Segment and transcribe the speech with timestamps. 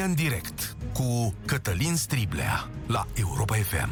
[0.00, 3.90] România în direct cu Cătălin Striblea la Europa FM.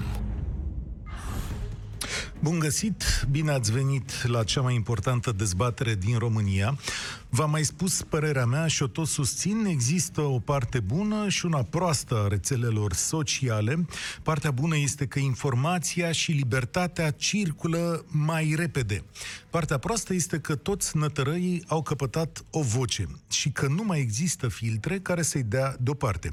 [2.40, 6.78] Bun găsit, bine ați venit la cea mai importantă dezbatere din România.
[7.28, 11.62] V-am mai spus părerea mea și o tot susțin, există o parte bună și una
[11.62, 13.86] proastă a rețelelor sociale.
[14.22, 19.04] Partea bună este că informația și libertatea circulă mai repede.
[19.50, 24.48] Partea proastă este că toți nătărăii au căpătat o voce și că nu mai există
[24.48, 26.30] filtre care să-i dea deoparte.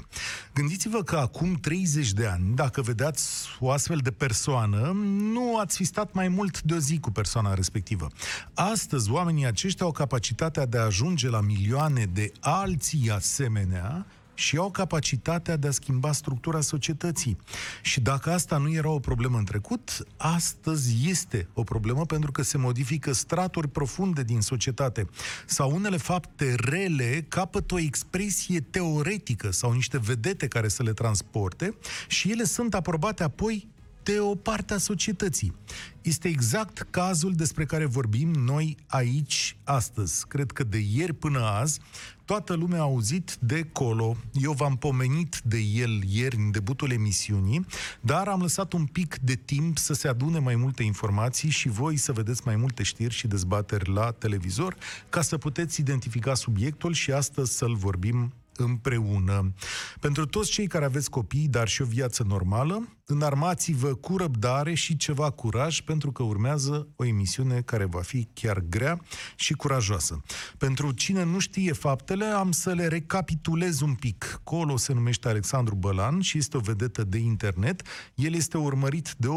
[0.54, 4.92] Gândiți-vă că acum 30 de ani, dacă vedeați o astfel de persoană,
[5.32, 8.08] nu ați fi stat mai mult de o zi cu persoana respectivă.
[8.54, 14.06] Astăzi, oamenii aceștia au capacitatea de a ajunge la milioane de alții asemenea
[14.36, 17.36] și au capacitatea de a schimba structura societății.
[17.82, 22.42] Și dacă asta nu era o problemă în trecut, astăzi este o problemă pentru că
[22.42, 25.06] se modifică straturi profunde din societate
[25.46, 31.76] sau unele fapte rele capătă o expresie teoretică sau niște vedete care să le transporte
[32.08, 33.68] și ele sunt aprobate apoi
[34.06, 35.54] de o parte a societății.
[36.02, 40.26] Este exact cazul despre care vorbim noi aici astăzi.
[40.26, 41.80] Cred că de ieri până azi
[42.24, 44.16] toată lumea a auzit de Colo.
[44.32, 47.66] Eu v-am pomenit de el ieri în debutul emisiunii,
[48.00, 51.96] dar am lăsat un pic de timp să se adune mai multe informații și voi
[51.96, 54.76] să vedeți mai multe știri și dezbateri la televizor
[55.08, 59.52] ca să puteți identifica subiectul și astăzi să-l vorbim împreună.
[60.00, 64.96] Pentru toți cei care aveți copii, dar și o viață normală, înarmați-vă cu răbdare și
[64.96, 69.00] ceva curaj, pentru că urmează o emisiune care va fi chiar grea
[69.36, 70.22] și curajoasă.
[70.58, 74.40] Pentru cine nu știe faptele, am să le recapitulez un pic.
[74.44, 77.82] Colo se numește Alexandru Bălan și este o vedetă de internet.
[78.14, 79.28] El este urmărit de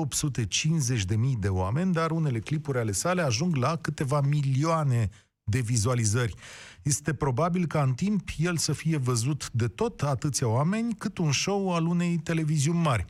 [1.12, 5.10] 850.000 de oameni, dar unele clipuri ale sale ajung la câteva milioane
[5.50, 6.36] de vizualizări.
[6.82, 11.32] Este probabil ca în timp el să fie văzut de tot atâția oameni cât un
[11.32, 13.06] show al unei televiziuni mari.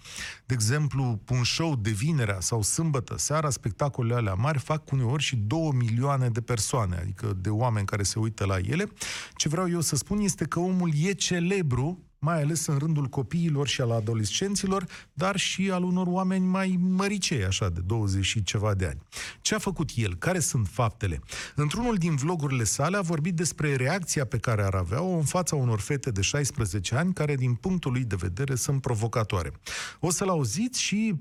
[0.45, 5.35] De exemplu, un show de vinerea sau sâmbătă seara, spectacolele alea mari fac uneori și
[5.35, 8.91] două milioane de persoane, adică de oameni care se uită la ele.
[9.35, 13.68] Ce vreau eu să spun este că omul e celebru mai ales în rândul copiilor
[13.68, 18.74] și al adolescenților, dar și al unor oameni mai măricei, așa, de 20 și ceva
[18.74, 19.02] de ani.
[19.41, 20.16] Ce a făcut el?
[20.16, 21.19] Care sunt faptele?
[21.56, 25.80] Într-unul din vlogurile sale a vorbit despre reacția pe care ar avea-o în fața unor
[25.80, 29.51] fete de 16 ani, care, din punctul lui de vedere, sunt provocatoare.
[30.00, 31.16] O să-l auziți și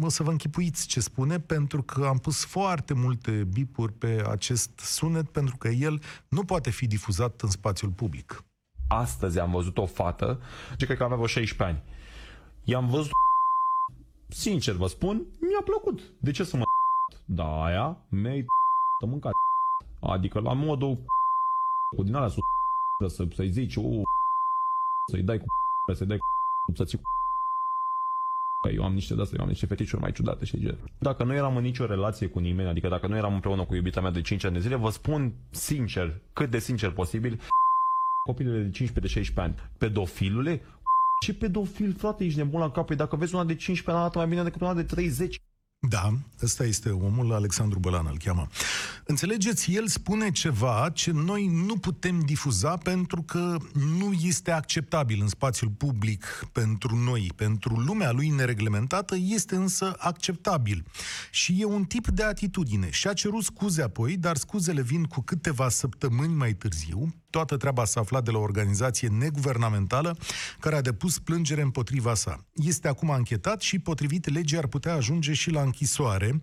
[0.00, 4.70] o să vă închipuiți ce spune, pentru că am pus foarte multe bipuri pe acest
[4.78, 8.42] sunet, pentru că el nu poate fi difuzat în spațiul public
[8.88, 10.40] astăzi am văzut o fată,
[10.76, 11.96] ce cred că avea vreo 16 ani.
[12.64, 13.12] I-am văzut
[14.44, 16.00] sincer vă spun, mi-a plăcut.
[16.20, 16.64] De ce să mă
[17.26, 18.44] Da, aia mi-ai
[19.06, 19.32] mâncat.
[20.00, 21.04] Adică la modul
[21.96, 22.28] cu din alea
[23.08, 24.02] să, să-i zici, o,
[25.10, 25.44] să-i dai cu
[25.94, 27.02] să-i dai cu să-ți cu
[28.60, 31.34] Că eu am niște de eu am niște feticiuri mai ciudate și de Dacă nu
[31.34, 34.20] eram în nicio relație cu nimeni, adică dacă nu eram împreună cu iubita mea de
[34.20, 37.40] 5 ani de zile, vă spun sincer, cât de sincer posibil,
[38.28, 39.70] copilele de 15 de 16 ani.
[39.78, 40.62] Pedofilule?
[41.24, 42.86] Ce pedofil, frate, ești nebun la cap?
[42.86, 45.40] Păi dacă vezi una de 15 ani, arată mai bine decât una de 30.
[45.80, 46.12] Da,
[46.42, 48.48] ăsta este omul, Alexandru Bălan îl cheamă.
[49.04, 53.56] Înțelegeți, el spune ceva ce noi nu putem difuza pentru că
[53.98, 60.84] nu este acceptabil în spațiul public pentru noi, pentru lumea lui nereglementată, este însă acceptabil.
[61.30, 62.90] Și e un tip de atitudine.
[62.90, 67.14] Și a cerut scuze apoi, dar scuzele vin cu câteva săptămâni mai târziu.
[67.30, 70.16] Toată treaba s-a aflat de la o organizație neguvernamentală
[70.60, 72.44] care a depus plângere împotriva sa.
[72.54, 76.40] Este acum anchetat și, potrivit legii, ar putea ajunge și la închisoare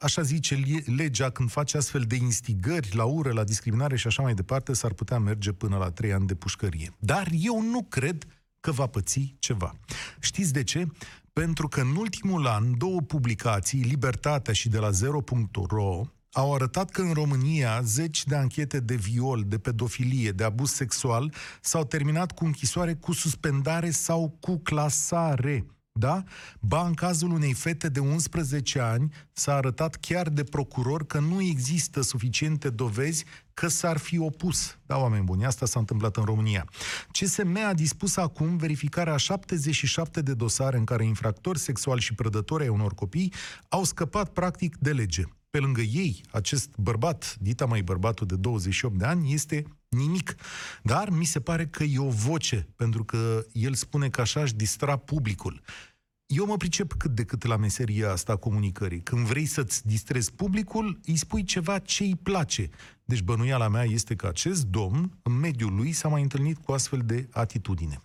[0.00, 0.62] așa zice
[0.96, 4.92] legea, când face astfel de instigări la ură, la discriminare și așa mai departe, s-ar
[4.92, 6.94] putea merge până la trei ani de pușcărie.
[6.98, 8.26] Dar eu nu cred
[8.60, 9.74] că va păți ceva.
[10.20, 10.86] Știți de ce?
[11.32, 17.02] Pentru că în ultimul an, două publicații, Libertatea și de la Zero.ro, au arătat că
[17.02, 22.44] în România zeci de anchete de viol, de pedofilie, de abuz sexual s-au terminat cu
[22.44, 25.66] închisoare cu suspendare sau cu clasare.
[25.92, 26.22] Da?
[26.60, 31.42] Ba, în cazul unei fete de 11 ani, s-a arătat chiar de procuror că nu
[31.42, 33.24] există suficiente dovezi
[33.54, 34.78] că s-ar fi opus.
[34.86, 36.68] Da, oameni buni, asta s-a întâmplat în România.
[37.12, 42.62] CSM a dispus acum verificarea a 77 de dosare în care infractori sexuali și prădători
[42.62, 43.32] ai unor copii
[43.68, 45.24] au scăpat practic de lege.
[45.50, 50.34] Pe lângă ei, acest bărbat, dita mai bărbatul de 28 de ani, este nimic.
[50.82, 54.54] Dar mi se pare că e o voce, pentru că el spune că așa își
[54.54, 55.62] distra publicul.
[56.26, 59.00] Eu mă pricep cât de cât la meseria asta a comunicării.
[59.00, 62.68] Când vrei să-ți distrezi publicul, îi spui ceva ce îi place.
[63.04, 67.00] Deci bănuiala mea este că acest domn, în mediul lui, s-a mai întâlnit cu astfel
[67.04, 68.00] de atitudine.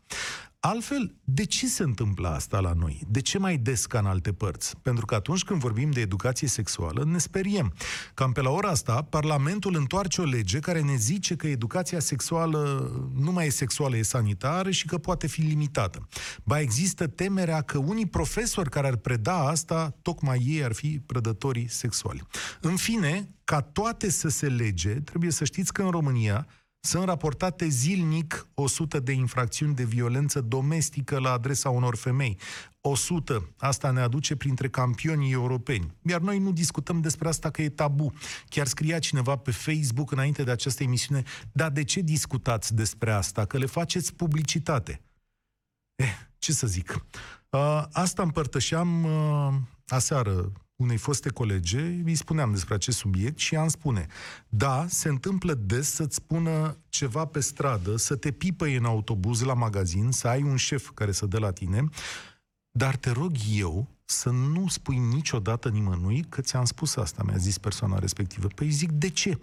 [0.68, 3.02] Altfel, de ce se întâmplă asta la noi?
[3.08, 4.78] De ce mai des ca în alte părți?
[4.82, 7.74] Pentru că atunci când vorbim de educație sexuală, ne speriem.
[8.14, 12.92] Cam pe la ora asta, Parlamentul întoarce o lege care ne zice că educația sexuală
[13.16, 16.08] nu mai e sexuală, e sanitară și că poate fi limitată.
[16.44, 21.70] Ba există temerea că unii profesori care ar preda asta, tocmai ei ar fi prădătorii
[21.70, 22.22] sexuali.
[22.62, 26.48] În fine, ca toate să se lege, trebuie să știți că în România
[26.86, 32.38] sunt raportate zilnic 100 de infracțiuni de violență domestică la adresa unor femei.
[32.82, 33.54] 100.
[33.58, 35.96] Asta ne aduce printre campionii europeni.
[36.02, 38.14] Iar noi nu discutăm despre asta că e tabu.
[38.50, 43.46] Chiar scria cineva pe Facebook înainte de această emisiune, dar de ce discutați despre asta?
[43.46, 45.02] Că le faceți publicitate.
[45.96, 47.06] Eh, ce să zic.
[47.50, 49.54] Uh, asta împărtășeam uh,
[49.88, 54.08] aseară unei foste colege, îi spuneam despre acest subiect și am spune,
[54.50, 59.54] da, se întâmplă des să-ți spună ceva pe stradă, să te pipăi în autobuz la
[59.54, 61.90] magazin, să ai un șef care să dă la tine,
[62.72, 67.58] dar te rog eu să nu spui niciodată nimănui că ți-am spus asta, mi-a zis
[67.58, 68.48] persoana respectivă.
[68.48, 69.40] Păi zic, de ce?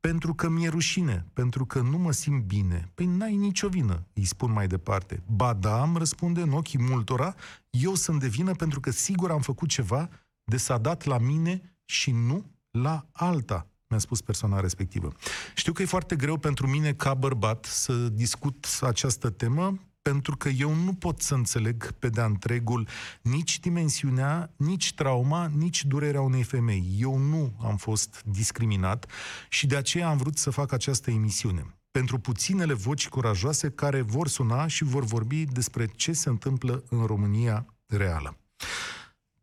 [0.00, 2.90] Pentru că mi-e rușine, pentru că nu mă simt bine.
[2.94, 5.22] Păi n-ai nicio vină, îi spun mai departe.
[5.26, 7.34] Ba da, îmi răspunde în ochii multora,
[7.70, 10.08] eu sunt de vină pentru că sigur am făcut ceva
[10.50, 15.12] de s-a dat la mine și nu la alta, mi-a spus persoana respectivă.
[15.54, 20.48] Știu că e foarte greu pentru mine ca bărbat să discut această temă, pentru că
[20.48, 22.88] eu nu pot să înțeleg pe de-a întregul
[23.22, 26.96] nici dimensiunea, nici trauma, nici durerea unei femei.
[26.98, 29.10] Eu nu am fost discriminat
[29.48, 31.74] și de aceea am vrut să fac această emisiune.
[31.90, 37.04] Pentru puținele voci curajoase care vor suna și vor vorbi despre ce se întâmplă în
[37.06, 38.36] România reală.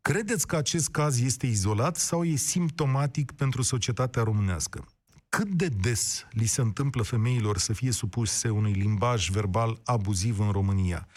[0.08, 4.84] Credeți că acest caz este izolat sau e simptomatic pentru societatea românească?
[5.28, 10.50] Cât de des li se întâmplă femeilor să fie supuse unui limbaj verbal abuziv în
[10.50, 11.08] România?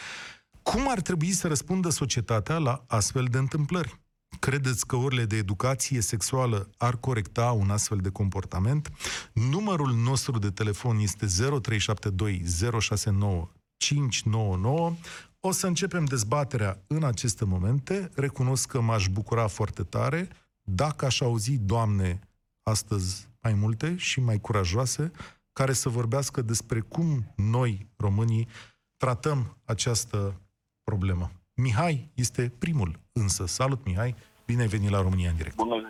[0.62, 4.00] Cum ar trebui să răspundă societatea la astfel de întâmplări?
[4.38, 8.90] Credeți că orele de educație sexuală ar corecta un astfel de comportament?
[9.32, 11.26] Numărul nostru de telefon este
[11.60, 12.42] 0372
[12.80, 14.94] 069 599.
[15.44, 18.10] O să începem dezbaterea în aceste momente.
[18.16, 20.28] Recunosc că m-aș bucura foarte tare
[20.62, 22.18] dacă aș auzi, Doamne,
[22.62, 25.10] astăzi mai multe și mai curajoase,
[25.52, 28.48] care să vorbească despre cum noi, românii,
[28.96, 30.40] tratăm această
[30.84, 31.30] problemă.
[31.54, 33.46] Mihai este primul, însă.
[33.46, 34.14] Salut, Mihai!
[34.46, 35.56] Bine ai venit la România în direct!
[35.56, 35.88] Bună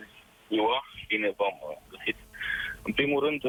[0.48, 0.82] ziua!
[1.08, 1.56] Bine v-am
[1.90, 2.16] găsit!
[2.82, 3.40] În primul rând,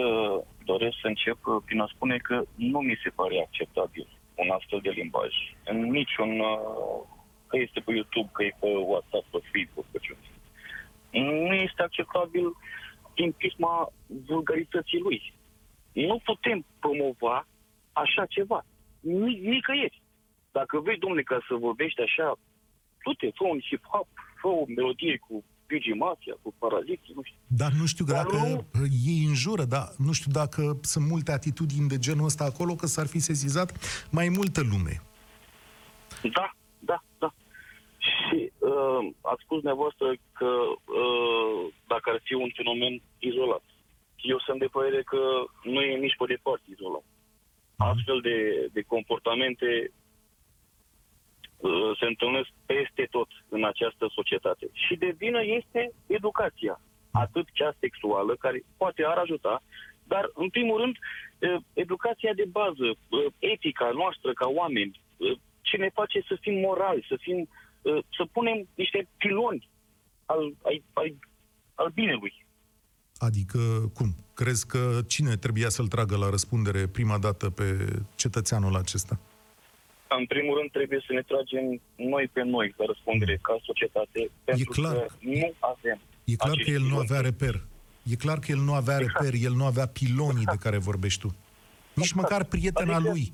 [0.64, 4.08] doresc să încep prin a spune că nu mi se pare acceptabil
[4.44, 5.32] un astfel de limbaj.
[5.66, 7.02] În niciun, uh,
[7.48, 10.16] că este pe YouTube, că e pe WhatsApp, pe Facebook, pe ce
[11.20, 12.48] Nu este acceptabil
[13.16, 15.34] din prisma vulgarității lui.
[15.92, 17.48] Nu putem promova
[17.92, 18.66] așa ceva.
[19.52, 20.02] Nicăieri.
[20.52, 22.36] Dacă vrei, domnule, ca să vorbești așa,
[23.04, 24.08] du-te, fă un hip-hop,
[24.42, 27.38] fă o melodie cu Gigi Mafia, cu Paraziții, nu știu.
[27.48, 28.86] Dar nu știu dar dacă nu...
[29.06, 33.08] ei înjură, dar nu știu dacă sunt multe atitudini de genul ăsta acolo, că s-ar
[33.08, 33.70] fi sezizat
[34.12, 35.02] mai multă lume.
[36.38, 37.34] Da, da, da.
[37.98, 40.08] Și uh, ați spus dumneavoastră
[40.40, 40.52] că
[41.02, 43.64] uh, dacă ar fi un fenomen izolat.
[44.16, 45.22] Eu sunt de părere că
[45.64, 47.06] nu e nici pe departe izolat.
[47.06, 47.90] Mhm.
[47.90, 48.38] Astfel de,
[48.74, 50.03] de comportamente Uh,
[52.00, 54.70] se întâlnesc peste tot în această societate.
[54.74, 56.82] Și de vină este educația,
[57.12, 59.64] atât cea sexuală, care poate ar ajuta,
[60.04, 65.02] dar, în primul rând, uh, educația de bază, uh, etica noastră ca oameni,
[65.62, 67.50] ce ne face să fim morali, să fim,
[68.18, 69.70] să punem niște piloni
[70.26, 71.14] al, al, al,
[71.76, 72.46] al binelui.
[73.18, 73.60] Adică,
[73.94, 74.16] cum?
[74.34, 77.66] Crezi că cine trebuia să-l tragă la răspundere prima dată pe
[78.16, 79.20] cetățeanul acesta?
[80.18, 84.66] În primul rând trebuie să ne tragem noi pe noi la răspundere ca societate, pentru
[84.70, 84.94] e clar.
[84.94, 86.00] că nu avem.
[86.24, 87.56] E clar că el nu avea reper.
[88.04, 89.24] E clar că el nu avea exact.
[89.24, 90.58] reper, el nu avea pilonii exact.
[90.58, 91.36] de care vorbești tu.
[91.94, 92.22] Nici exact.
[92.22, 93.10] măcar prietena adică...
[93.10, 93.34] lui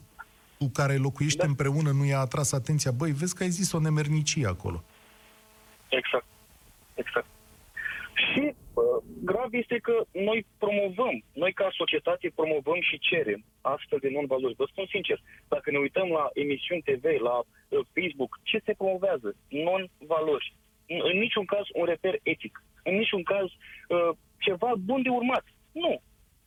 [0.57, 1.48] cu care locuiește da.
[1.48, 2.91] împreună nu i-a atras atenția.
[2.91, 4.83] Băi, vezi că ai zis o nemernicie acolo.
[5.89, 6.25] Exact.
[6.93, 7.25] Exact.
[8.28, 8.56] Și
[9.32, 14.60] grav este că noi promovăm, noi ca societate promovăm și cerem astfel de non-valori.
[14.62, 17.46] Vă spun sincer, dacă ne uităm la emisiuni TV, la uh,
[17.98, 19.36] Facebook, ce se promovează?
[19.48, 20.56] Non-valori.
[20.88, 22.64] În, în niciun caz un reper etic.
[22.84, 25.46] În niciun caz uh, ceva bun de urmat.
[25.72, 26.02] Nu.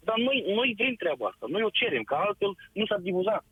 [0.09, 1.47] Dar noi, noi vrem treaba asta.
[1.49, 3.45] Noi o cerem, că altfel nu s-ar difuza.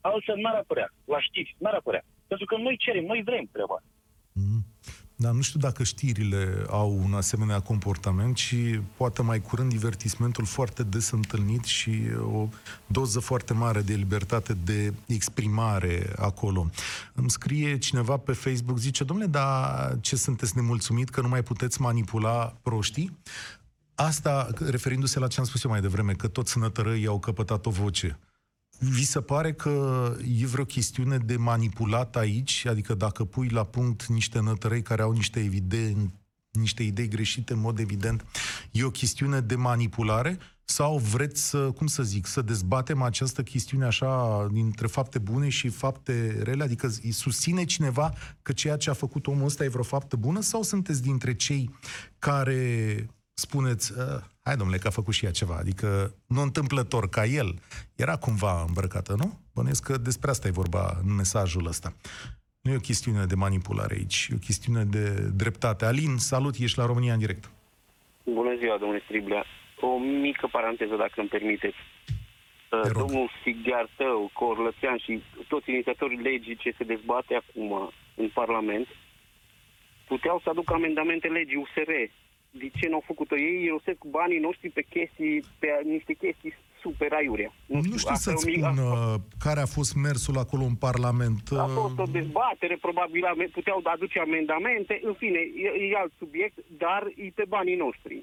[0.00, 0.88] Altfel n-ar apărea.
[1.04, 2.04] La știri, n-ar apărea.
[2.26, 3.78] Pentru că noi cerem, noi vrem treaba
[4.32, 4.66] mm
[5.18, 10.82] Dar nu știu dacă știrile au un asemenea comportament și poate mai curând divertismentul foarte
[10.82, 12.48] des întâlnit și o
[12.86, 16.70] doză foarte mare de libertate de exprimare acolo.
[17.14, 21.80] Îmi scrie cineva pe Facebook, zice, domnule, dar ce sunteți nemulțumit că nu mai puteți
[21.80, 23.18] manipula proștii?
[23.94, 27.70] Asta, referindu-se la ce am spus eu mai devreme, că toți nătărăii au căpătat o
[27.70, 28.18] voce.
[28.78, 32.64] Vi se pare că e vreo chestiune de manipulat aici?
[32.66, 36.12] Adică dacă pui la punct niște nătărei care au niște, evident,
[36.50, 38.24] niște idei greșite, în mod evident,
[38.70, 40.38] e o chestiune de manipulare?
[40.68, 45.68] Sau vreți să, cum să zic, să dezbatem această chestiune așa dintre fapte bune și
[45.68, 46.62] fapte rele?
[46.62, 50.40] Adică îi susține cineva că ceea ce a făcut omul ăsta e vreo faptă bună?
[50.40, 51.70] Sau sunteți dintre cei
[52.18, 53.06] care
[53.38, 57.54] spuneți, uh, hai domnule că a făcut și ea ceva, adică nu întâmplător ca el,
[57.96, 59.28] era cumva îmbrăcată, nu?
[59.54, 61.88] Bănuiesc că despre asta e vorba în mesajul ăsta.
[62.60, 65.04] Nu e o chestiune de manipulare aici, e o chestiune de
[65.42, 65.84] dreptate.
[65.84, 67.50] Alin, salut, ești la România în direct.
[68.24, 69.44] Bună ziua, domnule Striblea.
[69.80, 71.76] O mică paranteză, dacă îmi permiteți.
[72.68, 72.96] Te rog.
[73.02, 78.86] Domnul Sighiar Tău, Corlățean și toți inițiatorii legii ce se dezbate acum în Parlament
[80.06, 81.90] puteau să aducă amendamente legii USR.
[82.58, 83.64] De ce n-au făcut-o ei?
[83.64, 87.52] Irosesc banii noștri pe chestii, pe niște chestii super aiurea.
[87.66, 90.74] Nu știu asta să-ți e o mică- spun uh, care a fost mersul acolo în
[90.74, 91.42] Parlament.
[91.50, 96.12] A uh, fost o dezbatere, probabil ame- puteau aduce amendamente, în fine, e, e alt
[96.18, 98.16] subiect, dar e pe banii noștri.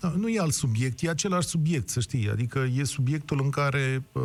[0.00, 2.28] Da, nu e alt subiect, e același subiect, să știi.
[2.30, 4.22] Adică e subiectul în care uh,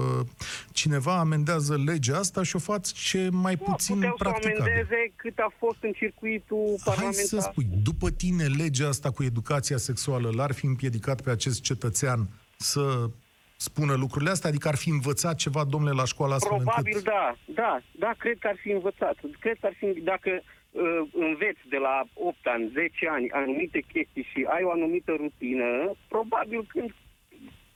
[0.71, 4.61] cineva amendează legea asta și o face mai Nu, puțin puteau să practicabil.
[4.61, 7.23] amendeze cât a fost în circuitul Hai parlamentar.
[7.25, 12.27] să spui, după tine, legea asta cu educația sexuală l-ar fi împiedicat pe acest cetățean
[12.57, 13.09] să
[13.57, 14.49] spună lucrurile astea?
[14.49, 17.03] Adică ar fi învățat ceva, domnule, la școală astfel Probabil încât...
[17.03, 19.15] da, da, da, cred că ar fi învățat.
[19.39, 20.29] Cred că ar fi, dacă
[20.71, 25.91] uh, înveți de la 8 ani, 10 ani anumite chestii și ai o anumită rutină,
[26.07, 26.95] probabil când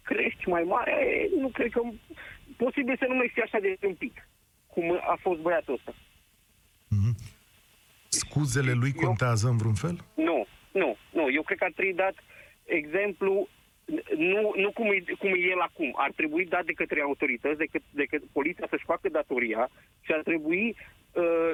[0.03, 1.81] crești mai mare, nu cred că
[2.57, 4.27] posibil să nu mai fii așa de tâmpit
[4.67, 5.93] cum a fost băiatul ăsta.
[8.07, 9.97] Scuzele lui Eu- contează în vreun fel?
[10.13, 11.31] Nu, nu, nu.
[11.31, 12.15] Eu cred că ar trebui dat
[12.63, 13.47] exemplu
[14.17, 15.93] nu, nu cum, e, cum e el acum.
[15.97, 19.69] Ar trebui dat de către autorități, de, către, de către poliția să-și facă datoria
[20.01, 20.73] și ar trebui uh,
[21.13, 21.52] să, mă, să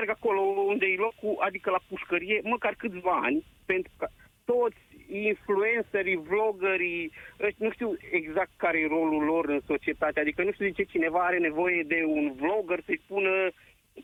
[0.00, 0.40] meargă acolo
[0.72, 4.06] unde e locul, adică la pușcărie, măcar câțiva ani, pentru că
[4.44, 4.82] toți
[5.30, 7.12] influencerii, vloggerii,
[7.44, 10.82] ăștia, nu știu exact care e rolul lor în societate, adică nu știu de ce
[10.94, 13.32] cineva are nevoie de un vlogger să-i spună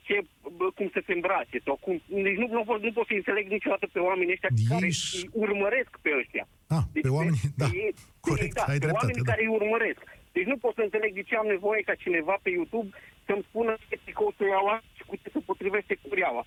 [0.07, 0.17] ce,
[0.57, 1.95] bă, cum să se îmbrace sau cum.
[2.07, 5.31] Deci nu, nu, pot, nu pot să înțeleg niciodată pe oamenii ăștia Ești- care îi
[5.45, 6.45] urmăresc pe ăștia.
[6.77, 9.31] Ah, Deci pe oameni, da, ei- corect, exact, ai pe dreptate, oamenii da.
[9.31, 10.01] care îi urmăresc.
[10.37, 12.89] Deci nu pot să înțeleg de ce am nevoie ca cineva pe YouTube
[13.27, 16.47] să-mi spună ce tricou să iau și cu ce se potrivește cureaua.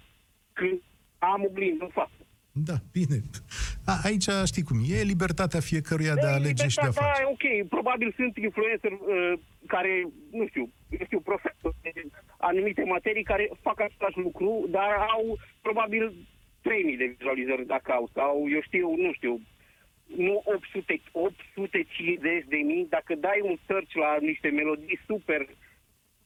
[0.53, 0.81] Când
[1.17, 2.19] am oglindă în față.
[2.51, 3.17] Da, bine.
[3.85, 7.23] A, aici știi cum e, libertatea fiecăruia de a alege și de a libertatea, face.
[7.33, 9.33] ok, probabil sunt influencer uh,
[9.67, 9.93] care,
[10.31, 11.91] nu știu, eu știu, profesori de
[12.37, 16.13] anumite materii care fac același lucru, dar au probabil
[16.61, 19.41] 3000 de vizualizări dacă au, sau eu știu, nu știu,
[20.17, 25.41] nu 800, 850 de mii, dacă dai un search la niște melodii super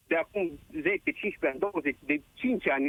[0.08, 2.88] de acum 10, 15 ani, 20, de 5 ani,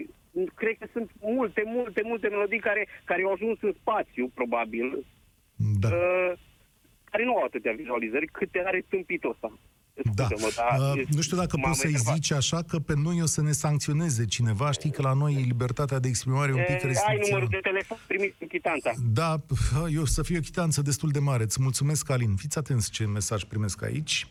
[0.55, 5.07] cred că sunt multe, multe, multe melodii care, care au ajuns în spațiu, probabil,
[5.81, 5.89] Da.
[5.89, 6.33] uh,
[7.11, 9.59] care nu au atâtea vizualizări câte are tâmpitul ăsta.
[10.15, 10.25] Da.
[10.25, 12.15] Scuză-mă, dar Uh, nu știu dacă m-am poți să-i enervat.
[12.15, 14.71] zici așa că pe noi o să ne sancționeze cineva.
[14.71, 17.29] Știi că la noi libertatea de exprimare e un pic E, ai restricționată.
[17.29, 18.93] numărul de telefon, primiți chitanța.
[19.13, 19.37] Da,
[19.95, 21.43] eu să fie o chitanță destul de mare.
[21.43, 22.35] Îți mulțumesc, Alin.
[22.37, 24.27] Fiți atenți ce mesaj primesc aici.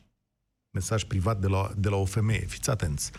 [0.74, 2.46] Mesaj privat de la, de la o femeie.
[2.46, 3.12] Fiți atenți.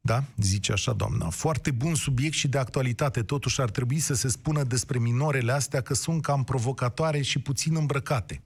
[0.00, 0.24] Da?
[0.36, 1.30] Zice așa, doamna.
[1.30, 3.22] Foarte bun subiect și de actualitate.
[3.22, 7.76] Totuși ar trebui să se spună despre minorele astea că sunt cam provocatoare și puțin
[7.76, 8.42] îmbrăcate.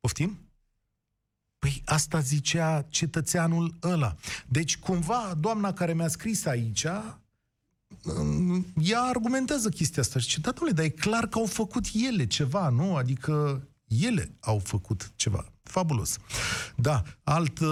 [0.00, 0.38] Poftim?
[1.58, 4.16] Păi asta zicea cetățeanul ăla.
[4.46, 6.86] Deci cumva doamna care mi-a scris aici
[8.02, 10.18] mm, ea argumentează chestia asta.
[10.18, 12.96] Zice, da, domnule, dar e clar că au făcut ele ceva, nu?
[12.96, 15.52] Adică ele au făcut ceva.
[15.70, 16.16] Fabulos.
[16.76, 17.68] Da, alt, uh,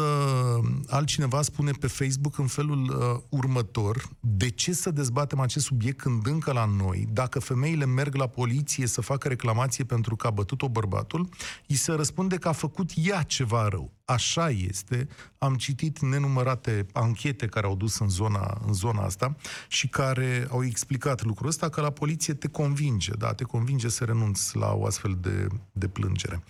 [0.86, 6.26] altcineva spune pe Facebook în felul uh, următor, de ce să dezbatem acest subiect când
[6.26, 10.68] încă la noi, dacă femeile merg la poliție să facă reclamație pentru că a bătut-o
[10.68, 11.28] bărbatul,
[11.66, 13.92] îi se răspunde că a făcut ea ceva rău.
[14.04, 15.08] Așa este.
[15.38, 19.36] Am citit nenumărate anchete care au dus în zona, în zona asta
[19.68, 24.04] și care au explicat lucrul ăsta, că la poliție te convinge, da, te convinge să
[24.04, 26.42] renunți la o astfel de, de plângere.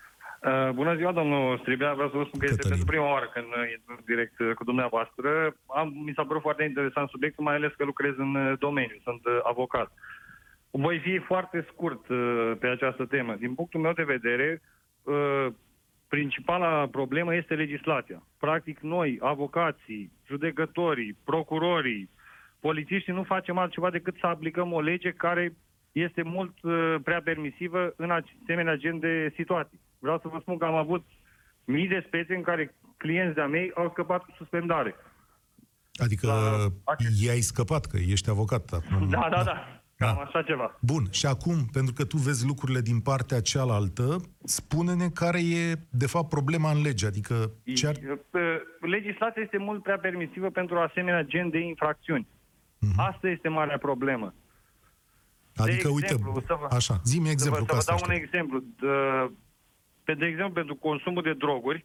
[0.74, 1.94] bună ziua, domnul Stribea.
[1.94, 2.76] Vreau să vă spun că este Cătălin.
[2.76, 5.54] pentru prima oară când uh, intru direct uh, cu dumneavoastră.
[5.66, 9.26] Am, mi s-a părut foarte interesant subiectul, mai ales că lucrez în uh, domeniu, sunt
[9.26, 9.92] uh, avocat.
[10.70, 13.34] Voi fi foarte scurt uh, pe această temă.
[13.34, 14.62] Din punctul meu de vedere,
[15.02, 15.46] uh,
[16.08, 18.22] principala problemă este legislația.
[18.38, 22.08] Practic, noi, avocații, judecătorii, procurorii,
[22.60, 25.56] polițiștii, nu facem altceva decât să aplicăm o lege care
[25.92, 29.80] este mult uh, prea permisivă în asemenea gen de situații.
[29.98, 31.04] Vreau să vă spun că am avut
[31.64, 34.94] mii de spețe în care clienți de-a mei au scăpat cu suspendare.
[36.04, 39.08] Adică La acest- i-ai scăpat, că ești avocat acum.
[39.14, 39.82] Da, da, da.
[39.96, 40.20] Cam Da.
[40.22, 40.78] așa ceva.
[40.80, 46.06] Bun, și acum, pentru că tu vezi lucrurile din partea cealaltă, spune-ne care e, de
[46.06, 47.06] fapt, problema în lege.
[47.06, 47.34] Adică,
[47.74, 47.94] ce ar...
[47.94, 48.40] Uh,
[48.80, 52.28] Legislația este mult prea permisivă pentru asemenea gen de infracțiuni.
[52.80, 52.98] Mhm.
[53.00, 54.34] Asta este marea problemă.
[55.56, 57.98] Adică, exemplu, uite, să vă- așa, zi-mi Să exemplu, vă, ca să vă să dau
[58.02, 58.24] un știu.
[58.24, 58.58] exemplu.
[58.78, 58.86] De,
[60.04, 61.84] pe, de exemplu, pentru consumul de droguri,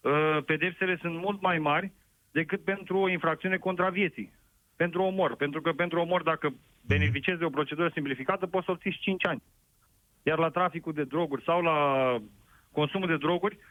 [0.00, 1.92] uh, pedepsele sunt mult mai mari
[2.30, 4.32] decât pentru o infracțiune contra vieții.
[4.76, 5.36] Pentru omor.
[5.36, 6.54] Pentru că pentru omor, dacă
[6.86, 9.42] beneficiezi de o procedură simplificată, poți să obții 5 ani.
[10.22, 11.78] Iar la traficul de droguri sau la
[12.72, 13.62] consumul de droguri, uh,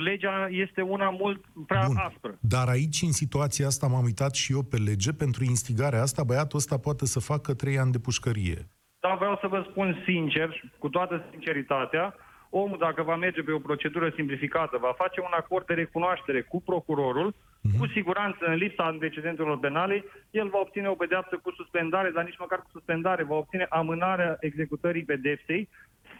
[0.00, 1.96] legea este una mult prea Bun.
[1.96, 2.38] aspră.
[2.40, 6.58] Dar aici, în situația asta, m-am uitat și eu pe lege, pentru instigarea asta, băiatul
[6.58, 8.68] ăsta poate să facă trei ani de pușcărie.
[9.00, 12.14] Dar vreau să vă spun sincer, cu toată sinceritatea,
[12.50, 16.62] omul dacă va merge pe o procedură simplificată, va face un acord de recunoaștere cu
[16.62, 17.34] procurorul,
[17.78, 22.38] cu siguranță în lipsa antecedentelor penale, el va obține o pedeapsă cu suspendare, dar nici
[22.38, 25.68] măcar cu suspendare, va obține amânarea executării pedepsei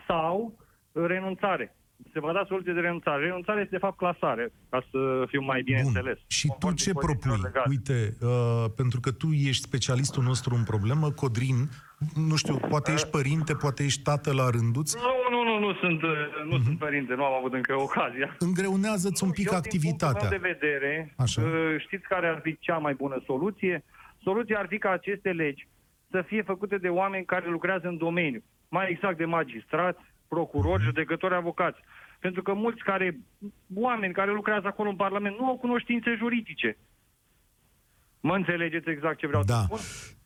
[0.06, 0.59] sau
[0.92, 1.75] renunțare.
[2.12, 3.23] Se va da soluție de renunțare.
[3.25, 5.93] Renunțarea este de fapt clasare, ca să fiu mai bine Bun.
[5.95, 6.19] înțeles.
[6.26, 7.43] Și tu Conform ce dispozițiilor propui?
[7.45, 7.67] legale.
[7.75, 11.58] Uite, uh, pentru că tu ești specialistul nostru în problemă, Codrin,
[12.28, 16.02] nu știu, poate ești părinte, poate ești tată la rânduți, Nu, nu, nu, nu sunt,
[16.02, 16.10] uh,
[16.50, 18.36] nu sunt părinte, nu am avut încă ocazia.
[18.39, 20.28] îngreunează-ți un pic Eu, activitatea.
[20.28, 21.43] Din punctul meu de vedere, Așa.
[21.43, 23.84] uh, știți care ar fi cea mai bună soluție?
[24.23, 25.69] Soluția ar fi ca aceste legi
[26.10, 28.43] să fie făcute de oameni care lucrează în domeniu.
[28.69, 30.00] Mai exact de magistrați,
[30.34, 31.80] procurori, judecători, avocați.
[32.19, 33.19] Pentru că mulți care,
[33.75, 36.76] oameni care lucrează acolo în Parlament nu au cunoștințe juridice.
[38.21, 39.78] Mă înțelegeți exact ce vreau Da, să spun?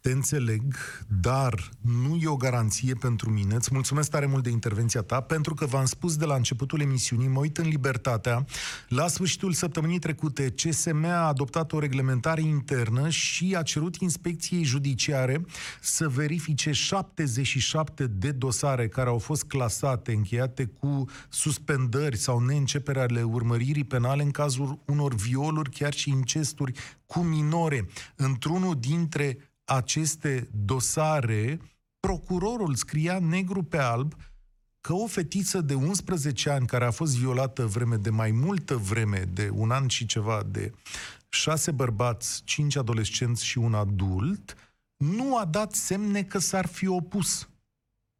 [0.04, 0.74] Te înțeleg,
[1.20, 3.54] dar nu e o garanție pentru mine.
[3.54, 7.28] Îți mulțumesc tare mult de intervenția ta, pentru că v-am spus de la începutul emisiunii,
[7.28, 8.44] mă uit în Libertatea,
[8.88, 15.44] la sfârșitul săptămânii trecute, CSM a adoptat o reglementare internă și a cerut inspecției judiciare
[15.80, 23.22] să verifice 77 de dosare care au fost clasate, încheiate cu suspendări sau neîncepere ale
[23.22, 26.72] urmăririi penale în cazul unor violuri, chiar și incesturi
[27.06, 27.88] cu minore.
[28.16, 31.60] Într-unul dintre aceste dosare,
[32.00, 34.14] procurorul scria negru pe alb
[34.80, 39.18] că o fetiță de 11 ani care a fost violată vreme de mai multă vreme,
[39.18, 40.72] de un an și ceva, de
[41.28, 44.56] șase bărbați, cinci adolescenți și un adult,
[44.96, 47.48] nu a dat semne că s-ar fi opus.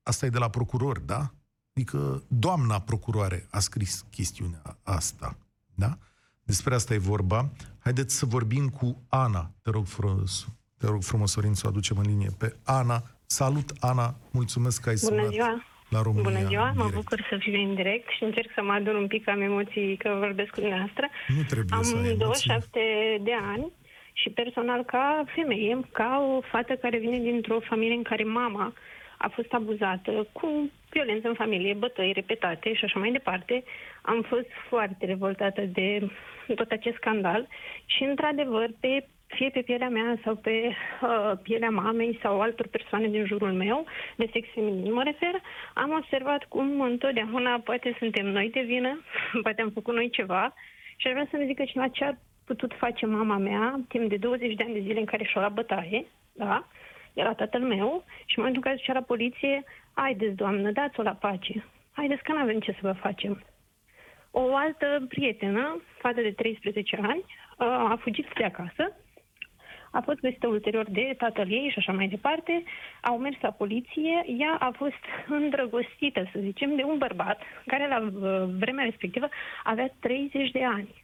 [0.03, 1.35] Asta e de la procuror, da?
[1.73, 5.37] Adică doamna procuroare a scris chestiunea asta,
[5.75, 5.99] da?
[6.43, 7.51] Despre asta e vorba.
[7.79, 9.53] Haideți să vorbim cu Ana.
[9.63, 10.47] Te rog frumos,
[10.85, 12.99] te rog frumos, Sorin, să o aducem în linie pe Ana.
[13.27, 14.09] Salut, Ana!
[14.39, 15.65] Mulțumesc că ai Bună sunat ziua!
[15.89, 16.31] la România.
[16.31, 17.01] Bună ziua, în mă direct.
[17.01, 20.09] bucur să fiu în direct și încerc să mă adun un pic, am emoții că
[20.19, 21.05] vorbesc cu dumneavoastră.
[21.37, 22.19] Nu trebuie să ai Am emoții.
[22.19, 22.81] 27
[23.29, 23.67] de ani
[24.13, 28.73] și personal ca femeie, ca o fată care vine dintr-o familie în care mama
[29.19, 33.65] a fost abuzată cu violență în familie, bătăi repetate și așa mai departe,
[34.03, 35.89] am fost foarte revoltată de
[36.55, 37.49] tot acest scandal
[37.85, 43.09] și, într-adevăr, pe fie pe pielea mea sau pe uh, pielea mamei sau altor persoane
[43.09, 43.85] din jurul meu,
[44.17, 45.41] de sex feminin mă refer,
[45.75, 49.01] am observat cum întotdeauna poate suntem noi de vină,
[49.43, 50.55] poate am făcut noi ceva
[50.97, 52.13] și aș vrea să ne zică cineva ce a
[52.45, 55.49] putut face mama mea timp de 20 de ani de zile în care și-o la
[55.49, 56.67] bătaie, da?
[57.15, 61.03] de la tatăl meu și în momentul în care zicea la poliție, haideți, doamnă, dați-o
[61.03, 61.65] la pace.
[61.93, 63.45] Haideți că nu avem ce să vă facem.
[64.31, 67.25] O altă prietenă, fată de 13 ani,
[67.57, 68.97] a fugit de acasă,
[69.95, 72.63] a fost găsită ulterior de tatăl ei și așa mai departe,
[73.01, 77.99] au mers la poliție, ea a fost îndrăgostită, să zicem, de un bărbat care la
[78.01, 78.11] uh,
[78.59, 79.29] vremea respectivă
[79.65, 81.03] avea 30 de ani.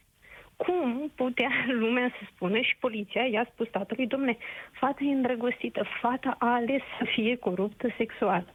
[0.55, 1.51] Cum putea
[1.81, 4.37] lumea să spună și poliția i-a spus tatălui, domne,
[4.79, 8.53] fata e îndrăgostită, fata a ales să fie coruptă sexual.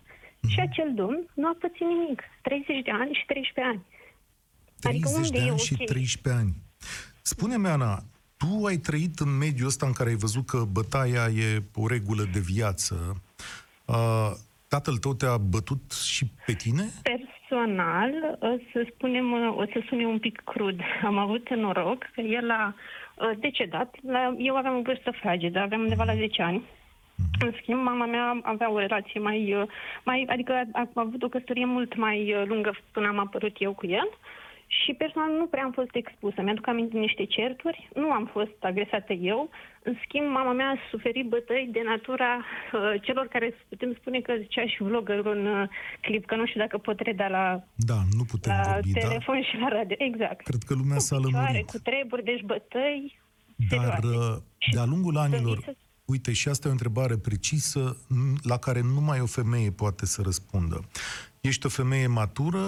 [0.49, 2.23] Și acel domn nu a pățit nimic.
[2.43, 3.83] 30 de ani și 13 ani.
[4.81, 5.59] 30 unde de e ani ok?
[5.59, 6.55] și 13 ani.
[7.23, 7.99] Spune-mi, Ana,
[8.37, 12.29] tu ai trăit în mediul ăsta în care ai văzut că bătaia e o regulă
[12.33, 13.23] de viață.
[13.85, 14.31] Uh,
[14.69, 16.85] Tatăl tău te-a bătut și pe tine?
[17.03, 20.81] Personal, ă, să spunem, ă, o să sune un pic crud.
[21.11, 22.75] Am avut noroc că el a
[23.19, 23.95] ă, decedat.
[24.07, 26.63] La, eu aveam o vârstă fragedă, aveam undeva la 10 ani.
[27.41, 29.67] În schimb, mama mea avea o relație mai,
[30.05, 33.87] mai adică a, a avut o căsătorie mult mai lungă până am apărut eu cu
[33.87, 34.09] el.
[34.67, 36.39] Și personal nu prea am fost expusă.
[36.43, 39.51] Mi-aduc aminte de niște certuri, nu am fost agresată eu.
[39.83, 44.33] În schimb, mama mea a suferit bătăi de natura uh, celor care putem spune că
[44.41, 45.69] zicea și vloggerul în uh,
[46.01, 49.01] clip, că nu știu dacă pot reda la, Da, nu putem la vorbi, da?
[49.09, 49.97] telefon și la radio.
[49.99, 50.45] Exact.
[50.45, 51.71] Cred că lumea s-a Cu picioare, lămurit.
[51.71, 53.19] cu treburi, deci bătăi
[53.71, 54.07] Dar serioase.
[54.33, 58.81] uh, de-a lungul anilor, să- uite, și asta e o întrebare precisă n- la care
[58.95, 60.81] numai o femeie poate să răspundă.
[61.47, 62.63] Ești o femeie matură,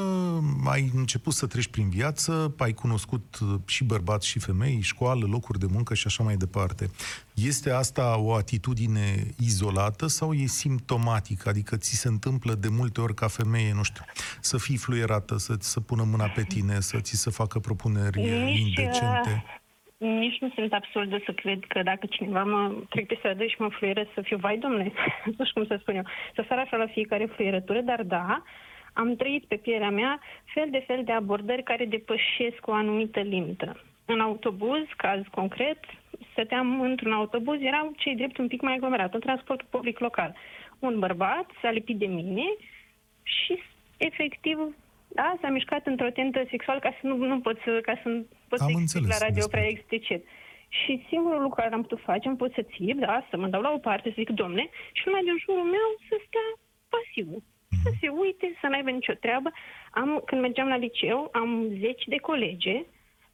[0.67, 5.59] ai început să treci prin viață, ai cunoscut uh, și bărbați și femei, școală, locuri
[5.59, 6.85] de muncă și așa mai departe.
[7.35, 9.05] Este asta o atitudine
[9.38, 11.49] izolată sau e simptomatică?
[11.49, 14.05] Adică ți se întâmplă de multe ori ca femeie, nu știu,
[14.41, 18.21] să fii fluierată, să ți să pună mâna pe tine, să ți se facă propuneri
[18.21, 19.45] Nici, indecente?
[19.45, 19.59] uh,
[19.99, 23.69] nici nu sunt absurdă să cred că dacă cineva mă trec pe stradă și mă
[23.69, 24.93] fluieră să fiu, vai domne,
[25.37, 28.43] nu știu cum să spun eu, să sar așa la fiecare fluierătură, dar da,
[29.01, 33.83] am trăit pe pielea mea fel de fel de abordări care depășesc o anumită limită.
[34.05, 35.79] În autobuz, caz concret,
[36.31, 40.37] stăteam într-un autobuz, erau cei drept un pic mai aglomerat, în transportul public local.
[40.79, 42.47] Un bărbat s-a lipit de mine
[43.23, 43.63] și
[43.97, 44.59] efectiv
[45.09, 48.09] da, s-a mișcat într-o tentă sexuală ca să nu, nu pot să, ca să,
[48.49, 50.23] pot Am să explic înțeles la radio despre prea explicit.
[50.69, 53.61] Și singurul lucru care am putut face, am putut să țip, da, să mă dau
[53.61, 56.49] la o parte, să zic, domne, și lumea din jurul meu să stea
[56.95, 57.37] pasivă.
[57.83, 59.53] Să se uite, să n-aibă nicio treabă.
[59.91, 62.85] Am, când mergeam la liceu, am zeci de colege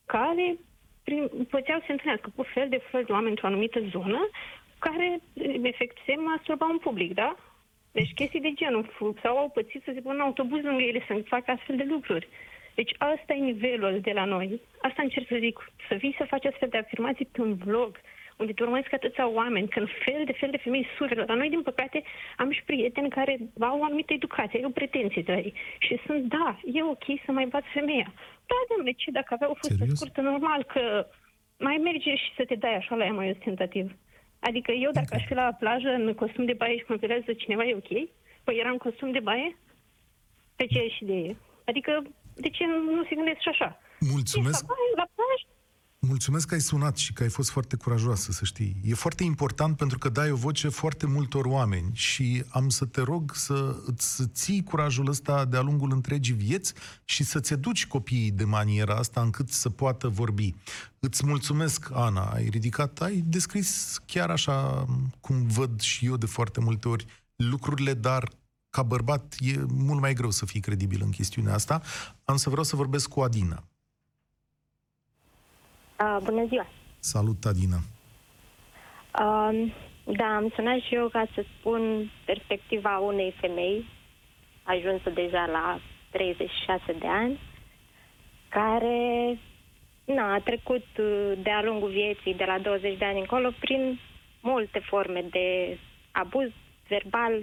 [0.07, 0.57] care
[1.05, 4.29] prin, puteau să se întâlnească cu fel de fel de oameni într-o anumită zonă
[4.79, 5.21] care,
[5.63, 7.37] efect, se masturbau în public, da?
[7.93, 11.05] Deci chestii de genul, fu- sau au pățit să se pună în autobuz lângă ele
[11.07, 12.29] să facă astfel de lucruri.
[12.75, 14.61] Deci asta e nivelul de la noi.
[14.81, 18.01] Asta încerc să zic, să vii să faci astfel de afirmații pe un vlog,
[18.37, 21.25] unde te urmăresc atâția oameni, când fel de fel de femei suferă.
[21.27, 22.03] La noi, din păcate,
[22.37, 25.55] am și prieteni care au o anumită educație, au pretenții de ei.
[25.79, 28.13] Și sunt, da, e ok să mai bați femeia.
[28.51, 29.99] Da, domnule, ce dacă avea o fustă Serios?
[29.99, 31.07] scurtă, normal că
[31.59, 33.97] mai merge și să te dai așa la ea mai ostentativ.
[34.41, 37.65] Adică eu, dacă aș fi la plajă în costum de baie și mă vedează cineva,
[37.65, 37.93] e ok?
[38.45, 39.57] Păi era în costum de baie?
[40.57, 42.03] Pe ce și de Adică,
[42.35, 43.81] de ce nu se gândesc și așa?
[44.13, 44.55] Mulțumesc!
[44.55, 45.47] Ești la baie, la plajă?
[46.07, 48.77] Mulțumesc că ai sunat și că ai fost foarte curajoasă, să știi.
[48.85, 53.01] E foarte important pentru că dai o voce foarte multor oameni și am să te
[53.01, 56.73] rog să îți ții curajul ăsta de-a lungul întregii vieți
[57.05, 60.55] și să-ți educi copiii de maniera asta încât să poată vorbi.
[60.99, 64.87] Îți mulțumesc, Ana, ai ridicat, ai descris chiar așa
[65.21, 68.29] cum văd și eu de foarte multe ori lucrurile, dar
[68.71, 71.83] ca bărbat e mult mai greu să fii credibil în chestiunea asta.
[72.25, 73.65] Am să vreau să vorbesc cu Adina.
[76.01, 76.67] Uh, bună ziua!
[76.99, 77.77] Salut, Adina.
[79.21, 79.73] Uh,
[80.05, 83.85] da, am sunat și eu ca să spun perspectiva unei femei
[84.63, 85.81] ajunsă deja la
[86.11, 87.41] 36 de ani,
[88.49, 89.39] care
[90.05, 94.01] na, a trecut uh, de-a lungul vieții, de la 20 de ani încolo, prin
[94.41, 95.79] multe forme de
[96.11, 96.51] abuz
[96.89, 97.43] verbal,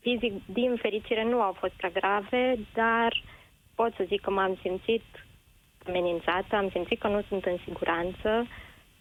[0.00, 3.22] fizic, din fericire nu au fost prea grave, dar
[3.74, 5.04] pot să zic că m-am simțit
[5.86, 8.46] amenințată, am simțit că nu sunt în siguranță,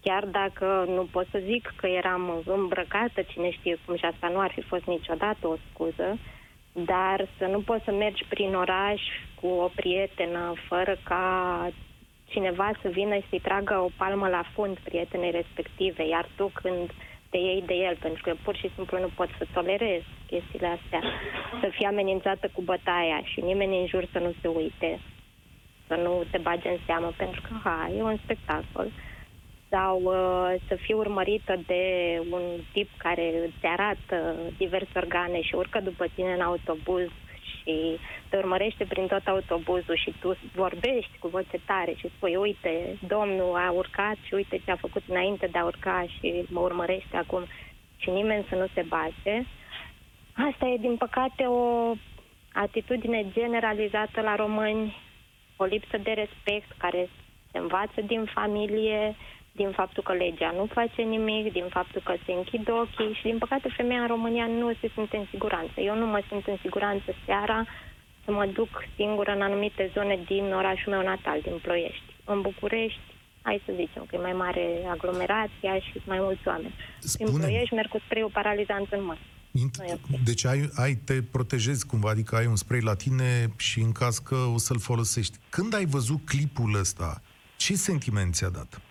[0.01, 4.39] chiar dacă nu pot să zic că eram îmbrăcată, cine știe cum și asta nu
[4.39, 6.17] ar fi fost niciodată o scuză,
[6.71, 9.01] dar să nu poți să mergi prin oraș
[9.41, 11.69] cu o prietenă fără ca
[12.25, 16.91] cineva să vină și să-i tragă o palmă la fund prietenei respective, iar tu când
[17.29, 21.01] te iei de el, pentru că pur și simplu nu pot să tolerez chestiile astea,
[21.61, 24.99] să fii amenințată cu bătaia și nimeni în jur să nu se uite,
[25.89, 28.87] să nu te bage în seamă, pentru că, ha, e un spectacol.
[29.69, 31.83] Sau uh, să fii urmărită de
[32.31, 32.41] un
[32.73, 37.07] tip care îți arată diverse organe și urcă după tine în autobuz
[37.49, 37.97] și
[38.29, 43.55] te urmărește prin tot autobuzul și tu vorbești cu voce tare și spui, uite, domnul
[43.55, 47.43] a urcat și uite ce a făcut înainte de a urca și mă urmărește acum
[47.97, 49.43] și nimeni să nu se bage.
[50.49, 51.93] Asta e, din păcate, o
[52.53, 54.95] atitudine generalizată la români,
[55.61, 57.09] o lipsă de respect care
[57.51, 59.15] se învață din familie,
[59.51, 63.37] din faptul că legea nu face nimic, din faptul că se închid ochii și, din
[63.37, 65.81] păcate, femeia în România nu se simte în siguranță.
[65.81, 67.65] Eu nu mă simt în siguranță seara
[68.25, 72.09] să mă duc singură în anumite zone din orașul meu natal, din Ploiești.
[72.25, 72.99] În București,
[73.41, 76.73] hai să zicem că e mai mare aglomerația și sunt mai mulți oameni.
[77.01, 79.19] În Spune-mi, Ploiești merg cu spreiul paralizant în mână.
[79.51, 83.91] Int- deci ai, ai, te protejezi cumva, adică ai un spray la tine și în
[83.91, 85.37] caz că o să-l folosești.
[85.49, 87.21] Când ai văzut clipul ăsta,
[87.57, 88.81] ce sentiment ți-a dat?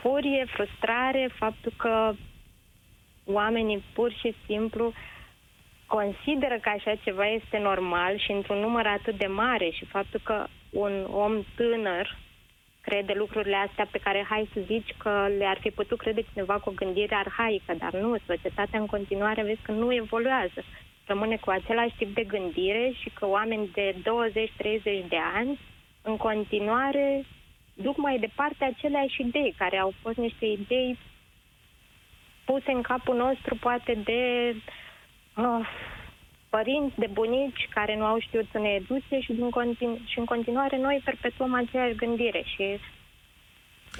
[0.00, 2.12] Furie, frustrare, faptul că
[3.24, 4.92] oamenii pur și simplu
[5.86, 10.46] consideră că așa ceva este normal și într-un număr atât de mare și faptul că
[10.70, 12.18] un om tânăr
[12.84, 16.68] crede lucrurile astea pe care, hai să zici, că le-ar fi putut crede cineva cu
[16.68, 20.60] o gândire arhaică, dar nu, societatea în continuare vezi că nu evoluează.
[21.06, 25.58] Rămâne cu același tip de gândire și că oameni de 20-30 de ani
[26.02, 27.24] în continuare
[27.74, 30.98] duc mai departe aceleași idei, care au fost niște idei
[32.44, 34.54] puse în capul nostru poate de
[35.36, 35.68] uh,
[36.56, 40.24] părinți, de bunici care nu au știut să ne educe și, din continu- și în
[40.32, 42.66] continuare noi perpetuăm aceeași gândire și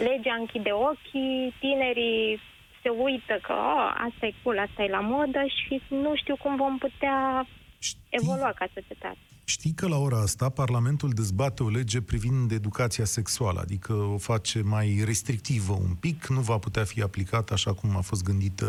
[0.09, 2.41] legea închide ochii, tinerii
[2.83, 6.57] se uită că oh, asta e cool, asta e la modă și nu știu cum
[6.57, 7.47] vom putea
[7.79, 9.19] Știi, evolua ca societate.
[9.45, 14.59] știi că la ora asta Parlamentul dezbate o lege privind educația sexuală, adică o face
[14.63, 18.67] mai restrictivă un pic, nu va putea fi aplicată așa cum a fost gândită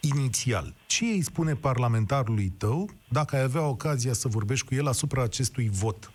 [0.00, 0.74] inițial.
[0.86, 5.68] Ce îi spune parlamentarului tău dacă ai avea ocazia să vorbești cu el asupra acestui
[5.72, 6.10] vot?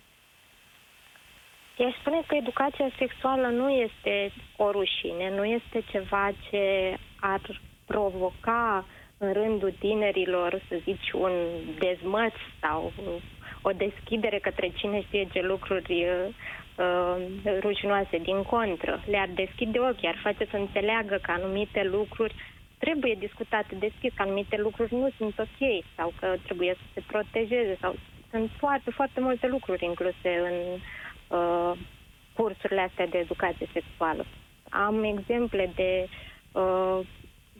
[1.77, 8.85] I-aș spune că educația sexuală nu este o rușine, nu este ceva ce ar provoca
[9.17, 11.31] în rândul tinerilor, să zici, un
[11.79, 12.93] dezmăț sau
[13.61, 17.15] o deschidere către cine știe ce lucruri uh,
[17.59, 18.17] rușinoase.
[18.17, 22.35] Din contră, le-ar deschide ochii, ar face să înțeleagă că anumite lucruri
[22.77, 27.77] trebuie discutate deschis, că anumite lucruri nu sunt ok sau că trebuie să se protejeze
[27.81, 27.95] sau
[28.31, 30.57] sunt foarte, foarte multe lucruri incluse în
[31.37, 31.71] uh,
[32.33, 34.25] cursurile astea de educație sexuală.
[34.69, 36.07] Am exemple de
[36.51, 36.99] uh,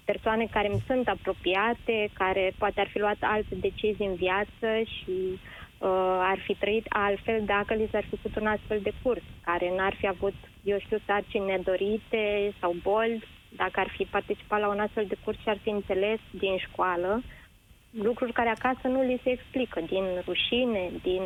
[0.06, 5.15] persoane care mi sunt apropiate, care poate ar fi luat alte decizii în viață și
[5.32, 9.73] uh, ar fi trăit altfel dacă li s-ar fi făcut un astfel de curs, care
[9.75, 13.23] n-ar fi avut, eu știu, sarcini nedorite sau boli,
[13.55, 17.23] dacă ar fi participat la un astfel de curs și ar fi înțeles din școală
[17.91, 21.21] lucruri care acasă nu li se explică, din rușine, din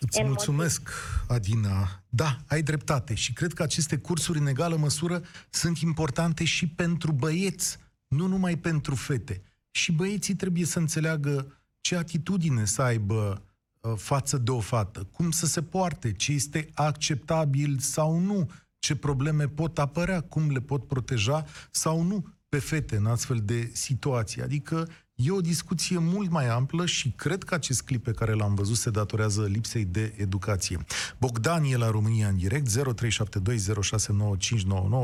[0.00, 0.24] Îți Emoții.
[0.24, 0.90] mulțumesc,
[1.28, 2.02] Adina.
[2.08, 7.12] Da, ai dreptate și cred că aceste cursuri în egală măsură sunt importante și pentru
[7.12, 7.78] băieți,
[8.08, 9.42] nu numai pentru fete.
[9.70, 13.42] Și băieții trebuie să înțeleagă ce atitudine să aibă
[13.80, 18.50] uh, față de o fată, cum să se poarte, ce este acceptabil sau nu,
[18.88, 23.60] ce probleme pot apărea, cum le pot proteja sau nu pe fete în astfel de
[23.86, 24.42] situații.
[24.42, 28.54] Adică e o discuție mult mai amplă și cred că acest clip pe care l-am
[28.54, 30.76] văzut se datorează lipsei de educație.
[31.20, 32.70] Bogdan e la România în direct, 0372069599.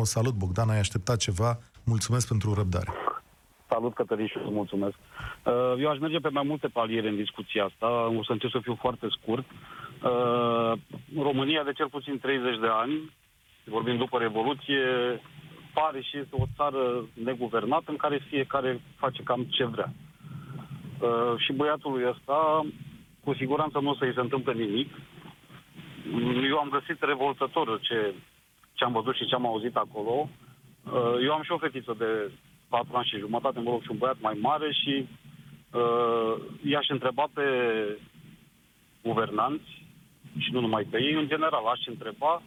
[0.02, 1.58] Salut, Bogdan, ai așteptat ceva?
[1.84, 2.92] Mulțumesc pentru răbdare.
[3.68, 4.96] Salut, Cătălin, și îți mulțumesc.
[4.96, 7.86] Uh, Eu aș merge pe mai multe paliere în discuția asta.
[8.18, 9.46] O să încerc să fiu foarte scurt.
[9.50, 10.72] Uh,
[11.28, 13.12] România, de cel puțin 30 de ani,
[13.70, 14.82] vorbim după Revoluție,
[15.74, 19.92] pare și este o țară neguvernată în care fiecare face cam ce vrea.
[21.00, 22.66] Uh, Și băiatului ăsta,
[23.24, 24.90] cu siguranță nu o să-i se întâmple nimic.
[26.48, 28.14] Eu am găsit revoltător ce,
[28.72, 30.28] ce am văzut și ce am auzit acolo.
[30.84, 32.30] Uh, Eu am și o fetiță de
[32.68, 35.06] 4 ani și jumătate, mă rog, și un băiat mai mare și
[35.72, 37.44] uh, i-aș întreba pe
[39.02, 39.82] guvernanți
[40.38, 42.42] și nu numai pe ei, în general, aș întreba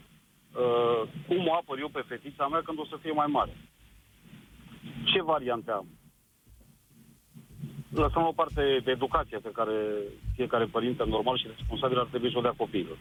[0.63, 3.55] uh, cum o apăr eu pe fetița mea când o să fie mai mare.
[5.11, 5.87] Ce variante am?
[7.89, 9.75] Lăsăm o parte de educație pe care
[10.35, 12.97] fiecare părinte normal și responsabil ar trebui să o dea copiilor.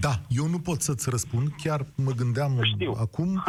[0.00, 2.94] Da, eu nu pot să-ți răspund, chiar mă gândeam Știu.
[2.98, 3.30] acum.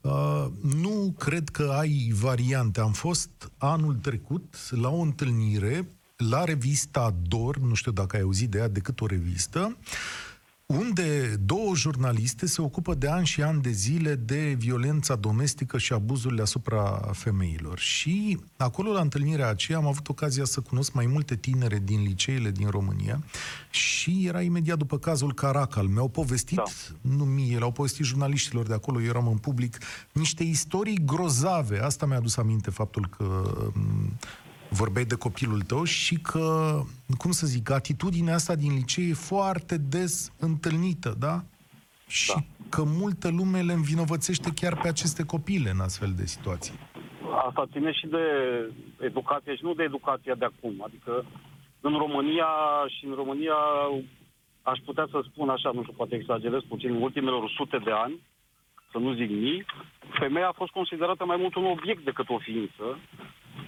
[0.00, 0.46] Uh,
[0.82, 2.80] nu cred că ai variante.
[2.80, 8.50] Am fost anul trecut la o întâlnire la revista DOR, nu știu dacă ai auzit
[8.50, 9.76] de ea decât o revistă,
[10.74, 15.92] unde două jurnaliste se ocupă de ani și ani de zile de violența domestică și
[15.92, 17.78] abuzurile asupra femeilor.
[17.78, 22.50] Și acolo, la întâlnirea aceea, am avut ocazia să cunosc mai multe tinere din liceele
[22.50, 23.24] din România
[23.70, 25.86] și era imediat după cazul Caracal.
[25.86, 26.62] Mi-au povestit, da.
[27.00, 29.78] nu mie, le-au povestit jurnaliștilor de acolo, eu eram în public,
[30.12, 31.78] niște istorii grozave.
[31.82, 33.24] Asta mi-a adus aminte faptul că
[33.74, 34.18] m,
[34.70, 36.74] vorbeai de copilul tău și că,
[37.18, 41.42] cum să zic, atitudinea asta din liceu e foarte des întâlnită, da?
[42.06, 42.40] Și Da.
[42.68, 46.74] că multă lume le învinovățește chiar pe aceste copile în astfel de situații.
[47.46, 48.24] Asta ține și de
[49.00, 50.82] educație și nu de educația de acum.
[50.86, 51.24] Adică
[51.80, 52.48] în România
[52.98, 53.58] și în România
[54.62, 58.20] aș putea să spun așa, nu știu, poate exagerez puțin, în ultimele sute de ani,
[58.90, 59.64] să nu zic mii,
[60.18, 62.98] femeia a fost considerată mai mult un obiect decât o ființă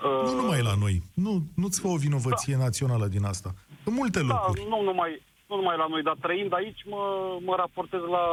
[0.03, 1.03] Nu numai la noi.
[1.15, 2.63] Nu, nu-ți fă o vinovăție da.
[2.63, 3.51] națională din asta.
[3.85, 4.67] În multe Da, locuri.
[4.69, 7.03] nu numai, nu numai la noi, dar trăind aici, mă,
[7.45, 8.25] mă raportez la,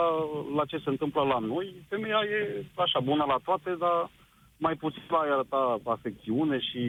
[0.56, 1.74] la ce se întâmplă la noi.
[1.88, 4.10] Femeia e așa bună la toate, dar
[4.58, 6.84] mai puțin la a arăta afecțiune și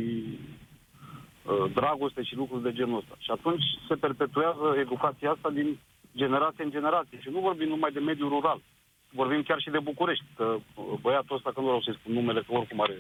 [1.45, 3.15] uh, dragoste și lucruri de genul ăsta.
[3.19, 5.79] Și atunci se perpetuează educația asta din
[6.17, 7.21] generație în generație.
[7.21, 8.61] Și nu vorbim numai de mediul rural.
[9.11, 12.41] Vorbim chiar și de București, că uh, băiatul ăsta, că nu vreau să-i spun numele,
[12.43, 12.97] că oricum are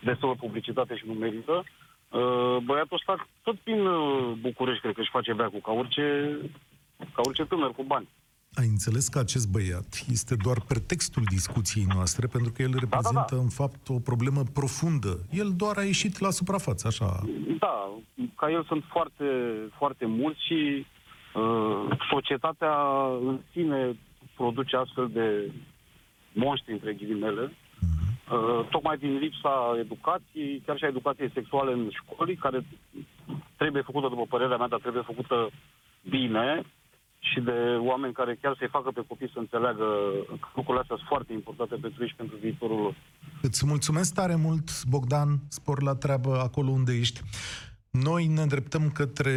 [0.00, 1.64] destul publicitate și nu merită,
[2.08, 6.36] uh, băiatul ăsta tot prin uh, București cred că își face beacul, ca orice,
[6.98, 8.08] ca orice tânăr cu bani.
[8.54, 13.36] Ai înțeles că acest băiat este doar pretextul discuției noastre, pentru că el reprezintă, da.
[13.36, 15.18] în fapt, o problemă profundă.
[15.30, 17.20] El doar a ieșit la suprafață, așa.
[17.58, 17.90] Da,
[18.36, 19.24] ca el sunt foarte,
[19.78, 20.86] foarte mulți și
[21.34, 22.74] uh, societatea
[23.20, 23.96] în sine
[24.36, 25.52] produce astfel de
[26.32, 32.36] monștri, între ghilimele, uh, tocmai din lipsa educației, chiar și a educației sexuale în școli,
[32.36, 32.64] care
[33.56, 35.50] trebuie făcută, după părerea mea, dar trebuie făcută
[36.08, 36.62] bine
[37.18, 39.84] și de oameni care chiar să-i facă pe copii să înțeleagă
[40.40, 42.94] că lucrurile astea sunt foarte importante pentru ei și pentru viitorul lor.
[43.42, 47.20] Îți mulțumesc tare mult, Bogdan, spor la treabă acolo unde ești.
[47.98, 49.32] Noi ne îndreptăm către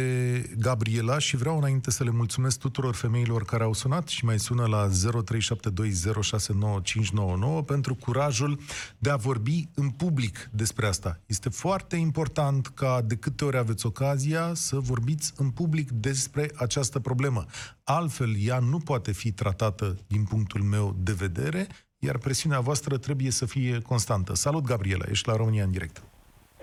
[0.58, 4.66] Gabriela și vreau înainte să le mulțumesc tuturor femeilor care au sunat și mai sună
[4.66, 8.58] la 0372069599 pentru curajul
[8.98, 11.20] de a vorbi în public despre asta.
[11.26, 17.00] Este foarte important ca de câte ori aveți ocazia să vorbiți în public despre această
[17.00, 17.44] problemă.
[17.84, 21.66] Altfel, ea nu poate fi tratată din punctul meu de vedere,
[21.98, 24.34] iar presiunea voastră trebuie să fie constantă.
[24.34, 26.02] Salut, Gabriela, ești la România în direct.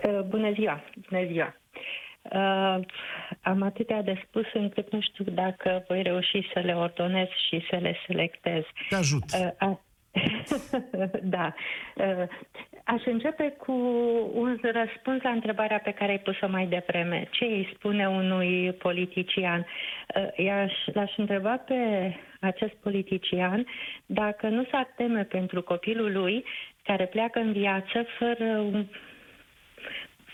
[0.04, 0.80] Uh, Bună ziua!
[1.10, 1.54] Bună ziua!
[2.32, 2.78] Uh,
[3.42, 7.76] am atâtea de spus încât nu știu dacă voi reuși să le ordonez și să
[7.76, 8.62] le selectez.
[8.88, 9.22] Te ajut.
[9.22, 9.80] Uh, a...
[11.36, 11.54] da.
[11.94, 12.26] Uh,
[12.84, 13.72] aș începe cu
[14.34, 17.28] un răspuns la întrebarea pe care ai pus-o mai devreme.
[17.30, 19.66] Ce îi spune unui politician?
[20.16, 21.74] Uh, i-aș, l-aș întreba pe
[22.40, 23.66] acest politician
[24.06, 26.44] dacă nu s-ar teme pentru copilul lui
[26.82, 28.86] care pleacă în viață fără un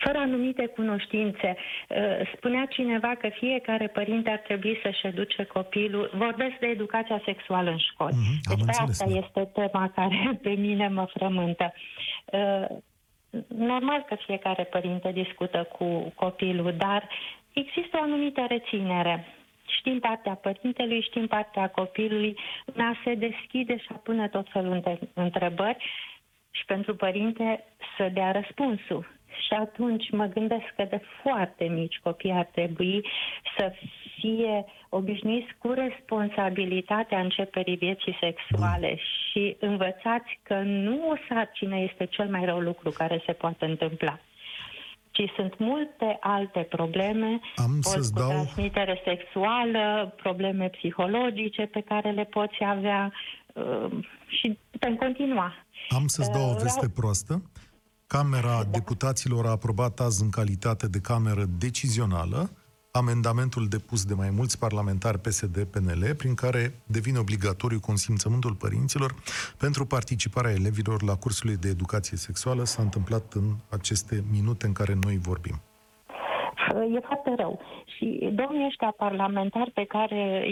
[0.05, 1.57] fără anumite cunoștințe.
[1.89, 6.11] Uh, Spunea cineva că fiecare părinte ar trebui să-și educe copilul.
[6.15, 8.15] Vorbesc de educația sexuală în școli.
[8.15, 9.19] Mhm, am Deci pe înțeles, asta da.
[9.19, 11.73] este tema care pe mine mă frământă.
[12.25, 12.77] Uh,
[13.49, 17.09] Normal că fiecare părinte discută cu copilul, dar
[17.53, 19.27] există o anumită reținere.
[19.79, 24.81] Știm partea părintelui, știm partea copilului, în a se deschide și a pune tot felul
[24.81, 25.85] de întrebări
[26.51, 27.65] și pentru părinte
[27.97, 29.20] să dea răspunsul.
[29.47, 33.07] Și atunci mă gândesc că de foarte mici copii ar trebui
[33.59, 33.73] să
[34.19, 42.29] fie obișnuiți cu responsabilitatea începerii vieții sexuale și învățați că nu o sarcină este cel
[42.29, 44.19] mai rău lucru care se poate întâmpla
[45.13, 51.81] ci sunt multe alte probleme, Am poți să-ți cu dau- transmitere sexuală, probleme psihologice pe
[51.81, 53.13] care le poți avea
[53.55, 53.91] uh,
[54.27, 55.53] și putem continua.
[55.89, 56.63] Am să-ți dau o Uh, Da.
[56.63, 57.43] veste proastă.
[58.13, 62.51] Camera Deputaților a aprobat azi în calitate de cameră decizională
[62.91, 69.15] amendamentul depus de mai mulți parlamentari PSD-PNL, prin care devine obligatoriu consimțământul părinților
[69.57, 72.65] pentru participarea elevilor la cursurile de educație sexuală.
[72.65, 75.61] S-a întâmplat în aceste minute în care noi vorbim.
[76.97, 77.61] E foarte rău.
[77.97, 80.47] Și domnii ăștia parlamentari pe care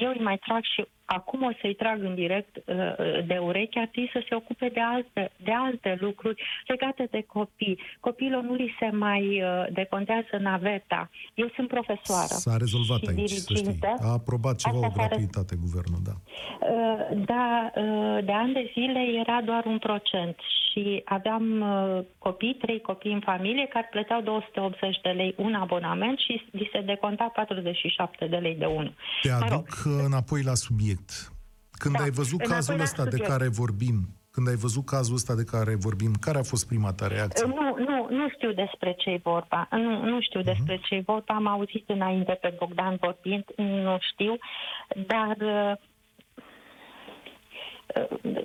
[0.00, 2.64] eu îi mai trag și acum o să-i trag în direct uh,
[3.26, 7.78] de ureche, ar trebui să se ocupe de alte, de alte lucruri legate de copii.
[8.00, 11.10] Copiilor nu li se mai uh, decontează naveta.
[11.34, 12.34] Eu sunt profesoară.
[12.46, 13.54] S-a rezolvat și aici, să știi.
[13.54, 13.94] dirigintă.
[14.02, 16.14] A aprobat ceva Asta o s-a re- gratuitate guvernul, da.
[16.20, 20.36] Uh, Da, uh, de ani de zile era doar un procent
[20.70, 26.18] și aveam uh, copii, trei copii în familie care plăteau 280 de lei un abonament
[26.18, 28.94] și li se deconta 47 de lei de unul.
[29.22, 31.32] Te Mă rog, aduc uh, înapoi la subiect.
[31.70, 33.30] Când Da, ai văzut înapoi cazul la ăsta de subiect.
[33.30, 37.06] care vorbim, când ai văzut cazul ăsta de care vorbim, care a fost prima ta
[37.06, 37.46] reacție?
[37.46, 39.68] Nu, nu, nu știu despre ce-i vorba.
[39.70, 40.84] Nu, nu știu despre Mhm.
[40.84, 41.34] ce-i vorba.
[41.34, 44.38] Am auzit înainte pe Bogdan vorbind, nu știu,
[45.06, 45.72] dar uh,
[48.34, 48.42] uh,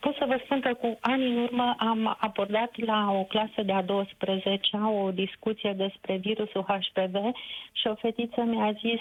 [0.00, 3.72] pot să vă spun că cu ani în urmă am abordat la o clasă de
[3.72, 7.14] a 12-a o discuție despre virusul HPV
[7.72, 9.00] și o fetiță mi-a zis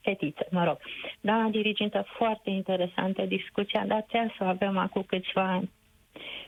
[0.00, 0.78] fetiță, mă rog.
[1.20, 5.70] Doamna dirigintă, foarte interesantă discuția, dar trebuie să o avem acum câțiva ani.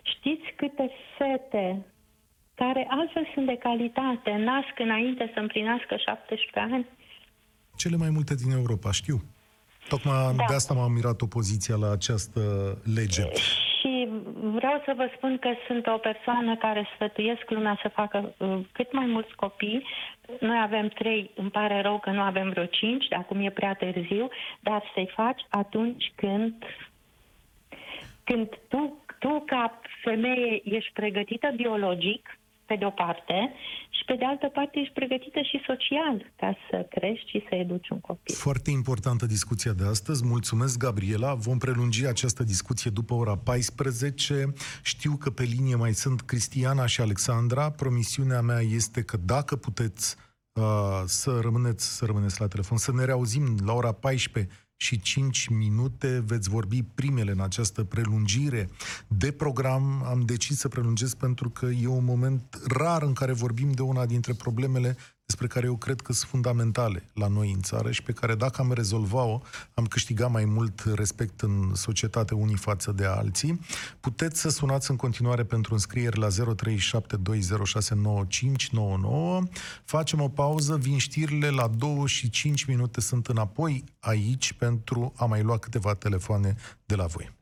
[0.02, 1.86] Știți câte fete
[2.54, 6.86] care altfel sunt de calitate, nasc înainte să împlinească 17 ani?
[7.76, 9.20] Cele mai multe din Europa, știu.
[9.88, 10.44] Tocmai Da.
[10.48, 12.40] de asta m-a mirat opoziția la această
[12.94, 13.22] lege.
[13.80, 18.58] și vreau să vă spun că sunt o persoană care sfătuiesc lumea să facă uh,
[18.72, 19.86] cât mai mulți copii.
[20.40, 23.74] Noi avem trei, îmi pare rău că nu avem vreo cinci, de acum e prea
[23.74, 24.28] târziu,
[24.60, 26.54] dar să-i faci atunci când,
[28.24, 32.38] când tu, tu ca femeie ești pregătită biologic,
[32.72, 33.52] pe de o parte,
[33.96, 37.88] și pe de altă parte ești pregătită și social ca să crești și să educi
[37.88, 38.34] un copil.
[38.34, 40.26] Foarte importantă discuția de astăzi.
[40.26, 41.34] Mulțumesc, Gabriela.
[41.34, 44.52] Vom prelungi această discuție după ora 14.
[44.82, 47.70] Știu că pe linie mai sunt Cristiana și Alexandra.
[47.70, 50.16] Promisiunea mea este că dacă puteți
[50.52, 54.48] uh, să rămâneți, să rămâneți la telefon, să ne reauzim la ora 14
[54.82, 58.68] și 5 minute veți vorbi primele în această prelungire
[59.08, 60.04] de program.
[60.06, 64.06] Am decis să prelungesc pentru că e un moment rar în care vorbim de una
[64.06, 64.96] dintre problemele
[65.32, 68.60] despre care eu cred că sunt fundamentale la noi în țară și pe care dacă
[68.60, 69.40] am rezolvat-o,
[69.74, 73.60] am câștigat mai mult respect în societate unii față de alții.
[74.00, 76.34] Puteți să sunați în continuare pentru înscrieri la 0372069599.
[79.84, 85.24] Facem o pauză, vin știrile la 2 și 5 minute sunt înapoi aici pentru a
[85.24, 87.32] mai lua câteva telefoane de la voi.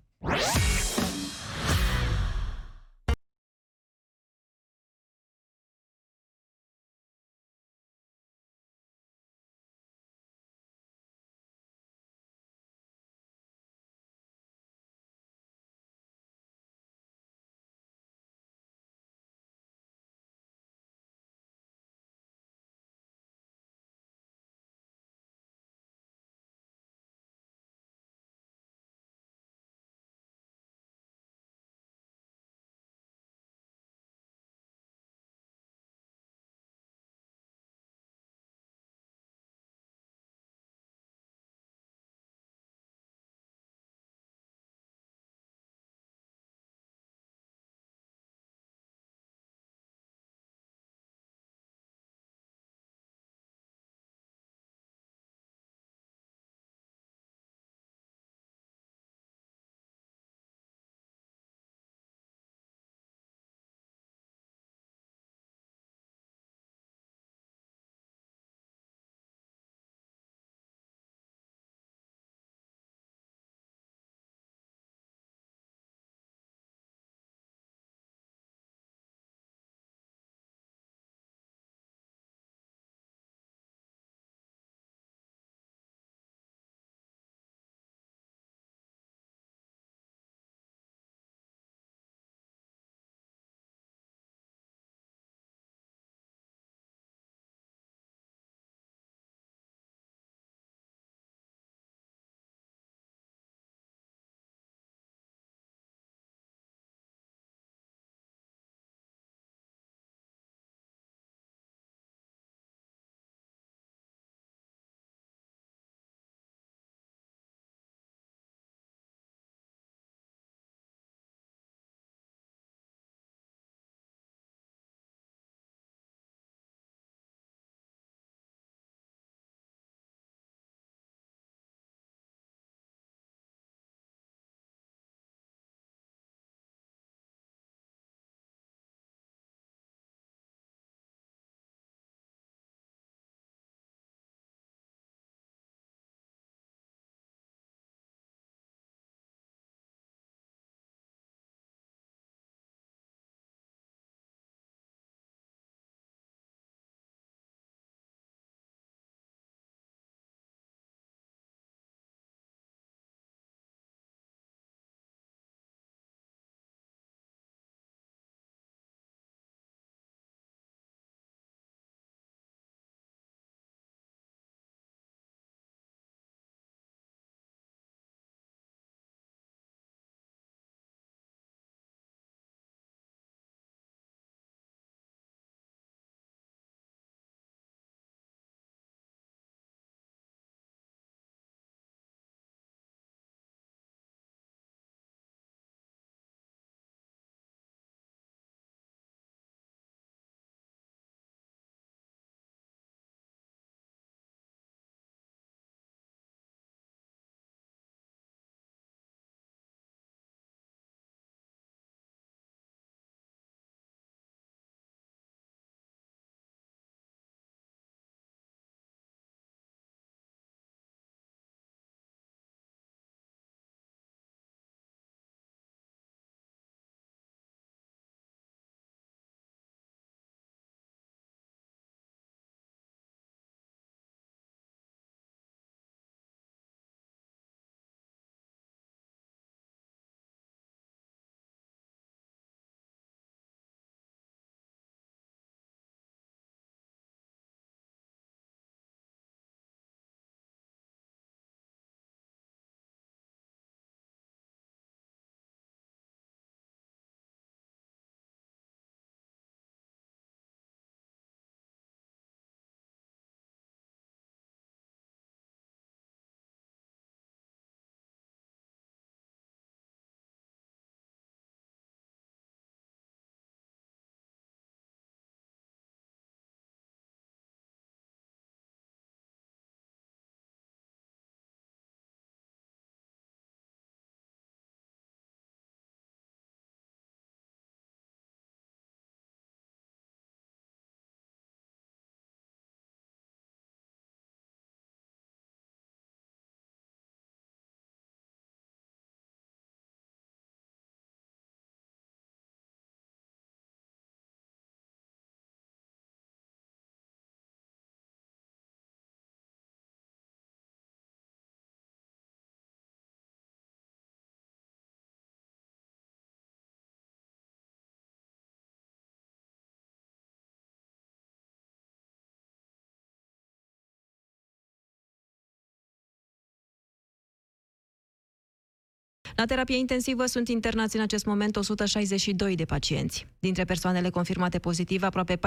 [329.36, 333.26] La terapie intensivă sunt internați în acest moment 162 de pacienți.
[333.38, 335.40] Dintre persoanele confirmate pozitive, aproape 14.000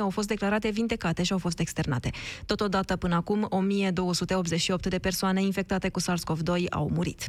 [0.00, 2.10] au fost declarate vindecate și au fost externate.
[2.46, 7.28] Totodată, până acum, 1288 de persoane infectate cu SARS-CoV-2 au murit.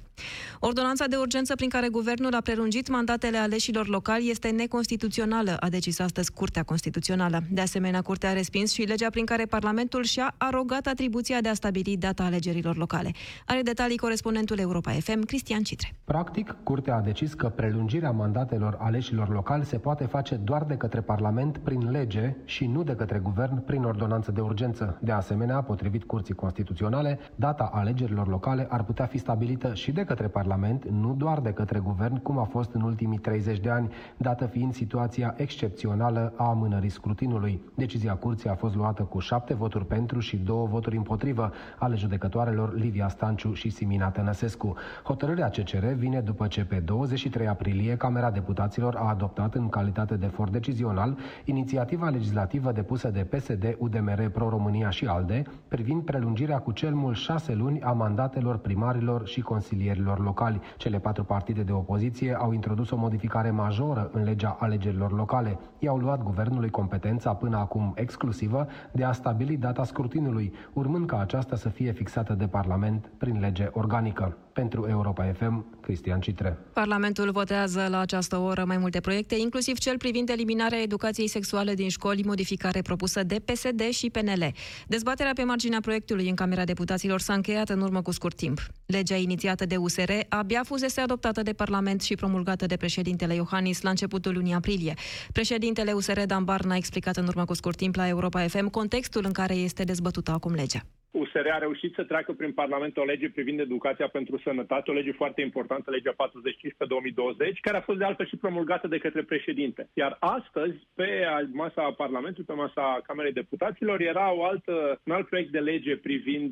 [0.59, 5.99] Ordonanța de urgență prin care guvernul a prelungit mandatele aleșilor locali este neconstituțională, a decis
[5.99, 7.43] astăzi Curtea Constituțională.
[7.49, 11.53] De asemenea, Curtea a respins și legea prin care Parlamentul și-a arogat atribuția de a
[11.53, 13.11] stabili data alegerilor locale.
[13.45, 15.97] Are detalii corespondentul Europa FM, Cristian Citre.
[16.07, 21.01] Practic, Curtea a decis că prelungirea mandatelor aleșilor locali se poate face doar de către
[21.01, 24.97] Parlament prin lege și nu de către Guvern prin ordonanță de urgență.
[25.01, 30.27] De asemenea, potrivit Curții Constituționale, data alegerilor locale ar putea fi stabilită și de către
[30.27, 34.45] Parlament, nu doar de către Guvern, cum a fost în ultimii 30 de ani, dată
[34.45, 37.61] fiind situația excepțională a amânării scrutinului.
[37.75, 42.75] Decizia Curții a fost luată cu șapte voturi pentru și două voturi împotrivă ale judecătoarelor
[42.75, 44.75] Livia Stanciu și Simina Tănăsescu.
[45.03, 50.25] Hotărârea CCR vine după ce pe 23 aprilie Camera Deputaților a adoptat în calitate de
[50.25, 56.93] for decizional inițiativa legislativă depusă de PSD, UDMR, Pro-România și ALDE privind prelungirea cu cel
[56.93, 60.59] mult șase luni a mandatelor primarilor și consilierilor locali.
[60.77, 65.59] Cele patru partide de opoziție au introdus o modificare majoră în legea alegerilor locale.
[65.79, 71.55] I-au luat guvernului competența până acum exclusivă de a stabili data scrutinului, urmând ca aceasta
[71.55, 74.37] să fie fixată de Parlament prin lege organică.
[74.57, 76.57] Pentru Europa FM, Cristian Citre.
[76.73, 81.89] Parlamentul votează la această oră mai multe proiecte, inclusiv cel privind eliminarea educației sexuale din
[81.89, 84.51] școli, modificare propusă de PSD și PNL.
[84.87, 88.59] Dezbaterea pe marginea proiectului în Camera Deputaților s-a încheiat în urmă cu scurt timp.
[88.85, 93.89] Legea inițiată de USR abia fusese adoptată de Parlament și promulgată de președintele Iohannis la
[93.89, 94.93] începutul lunii aprilie.
[95.31, 99.23] Președintele USR Dan Barna a explicat în urmă cu scurt timp la Europa FM contextul
[99.25, 100.81] în care este dezbătută acum legea.
[101.21, 105.11] USR a reușit să treacă prin Parlament o lege privind educația pentru sănătate, o lege
[105.11, 109.23] foarte importantă, legea 45 pe 2020, care a fost de altfel și promulgată de către
[109.23, 109.89] președinte.
[109.93, 111.07] Iar astăzi, pe
[111.51, 116.51] masa Parlamentului, pe masa Camerei Deputaților, era o altă, un alt proiect de lege privind,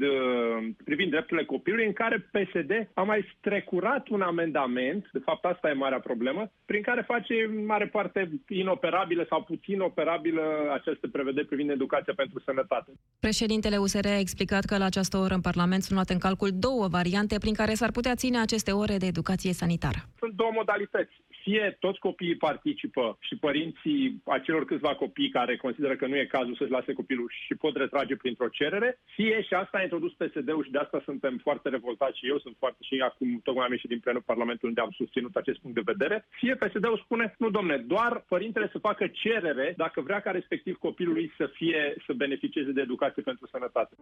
[0.83, 5.73] privind drepturile copilului, în care PSD a mai strecurat un amendament, de fapt asta e
[5.73, 10.41] marea problemă, prin care face în mare parte inoperabilă sau puțin operabilă
[10.73, 12.91] această prevedere privind educația pentru sănătate.
[13.19, 16.87] Președintele USR a explicat că la această oră în Parlament sunt luate în calcul două
[16.87, 19.99] variante prin care s-ar putea ține aceste ore de educație sanitară.
[20.19, 21.13] Sunt două modalități.
[21.45, 26.55] Fie toți copiii participă și părinții acelor câțiva copii care consideră că nu e cazul
[26.55, 30.71] să-și lase copilul și pot retrage printr-o cerere, fie și asta a introdus PSD-ul și
[30.71, 33.99] de asta suntem foarte revoltați și eu sunt foarte și acum tocmai am ieșit din
[33.99, 38.23] plenul Parlamentului unde am susținut acest punct de vedere, fie PSD-ul spune, nu domne, doar
[38.27, 43.21] părintele să facă cerere dacă vrea ca respectiv copilului să fie, să beneficieze de educație
[43.21, 43.93] pentru sănătate.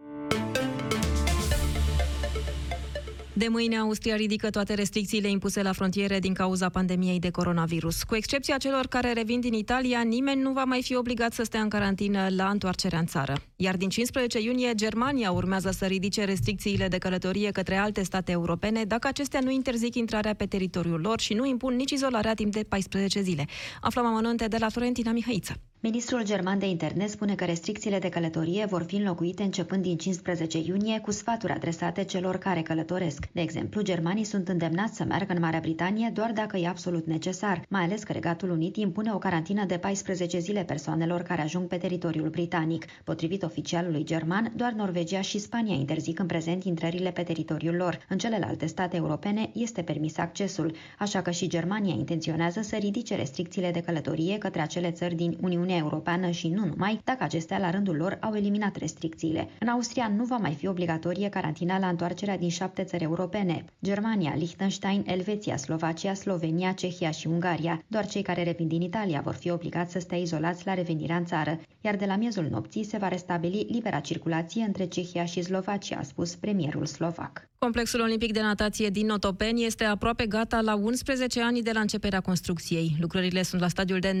[3.36, 8.02] De mâine, Austria ridică toate restricțiile impuse la frontiere din cauza pandemiei de coronavirus.
[8.02, 11.60] Cu excepția celor care revin din Italia, nimeni nu va mai fi obligat să stea
[11.60, 13.34] în carantină la întoarcerea în țară.
[13.56, 18.84] Iar din 15 iunie, Germania urmează să ridice restricțiile de călătorie către alte state europene
[18.84, 22.64] dacă acestea nu interzic intrarea pe teritoriul lor și nu impun nici izolarea timp de
[22.68, 23.46] 14 zile.
[23.80, 25.54] Aflăm amănunte de la Florentina Mihaiță.
[25.86, 30.58] Ministrul german de interne spune că restricțiile de călătorie vor fi înlocuite începând din 15
[30.58, 33.26] iunie cu sfaturi adresate celor care călătoresc.
[33.32, 37.64] De exemplu, germanii sunt îndemnați să meargă în Marea Britanie doar dacă e absolut necesar,
[37.68, 41.76] mai ales că Regatul Unit impune o carantină de 14 zile persoanelor care ajung pe
[41.76, 42.84] teritoriul britanic.
[43.04, 47.98] Potrivit oficialului german, doar Norvegia și Spania interzic în prezent intrările pe teritoriul lor.
[48.08, 53.70] În celelalte state europene este permis accesul, așa că și Germania intenționează să ridice restricțiile
[53.70, 57.96] de călătorie către acele țări din Uniunea Europeană și nu numai, dacă acestea la rândul
[57.96, 59.48] lor au eliminat restricțiile.
[59.58, 63.64] În Austria nu va mai fi obligatorie carantina la întoarcerea din șapte țări europene.
[63.84, 67.82] Germania, Liechtenstein, Elveția, Slovacia, Slovenia, Cehia și Ungaria.
[67.86, 71.24] Doar cei care revin din Italia vor fi obligați să stea izolați la revenirea în
[71.24, 75.98] țară, iar de la miezul nopții se va restabili libera circulație între Cehia și Slovacia,
[75.98, 77.48] a spus premierul slovac.
[77.58, 82.20] Complexul Olimpic de Natație din Notopeni este aproape gata la 11 ani de la începerea
[82.20, 82.96] construcției.
[83.00, 84.20] Lucrările sunt la stadiul de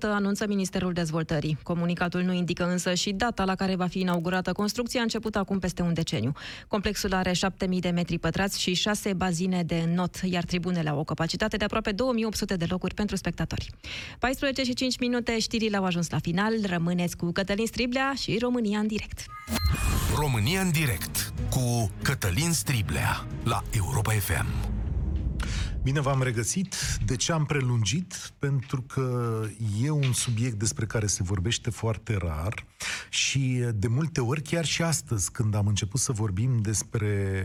[0.00, 1.58] anunță Ministerul Dezvoltării.
[1.62, 5.82] Comunicatul nu indică însă și data la care va fi inaugurată construcția, început acum peste
[5.82, 6.32] un deceniu.
[6.68, 11.04] Complexul are 7000 de metri pătrați și 6 bazine de not, iar tribunele au o
[11.04, 13.70] capacitate de aproape 2800 de locuri pentru spectatori.
[14.18, 16.52] 14 și 5 minute, știrile au ajuns la final.
[16.62, 19.24] Rămâneți cu Cătălin Striblea și România în direct.
[20.16, 24.79] România în direct cu Cătălin Striblea la Europa FM.
[25.82, 26.74] Bine v-am regăsit.
[27.04, 28.32] De ce am prelungit?
[28.38, 29.42] Pentru că
[29.82, 32.66] e un subiect despre care se vorbește foarte rar
[33.08, 37.44] și de multe ori, chiar și astăzi, când am început să vorbim despre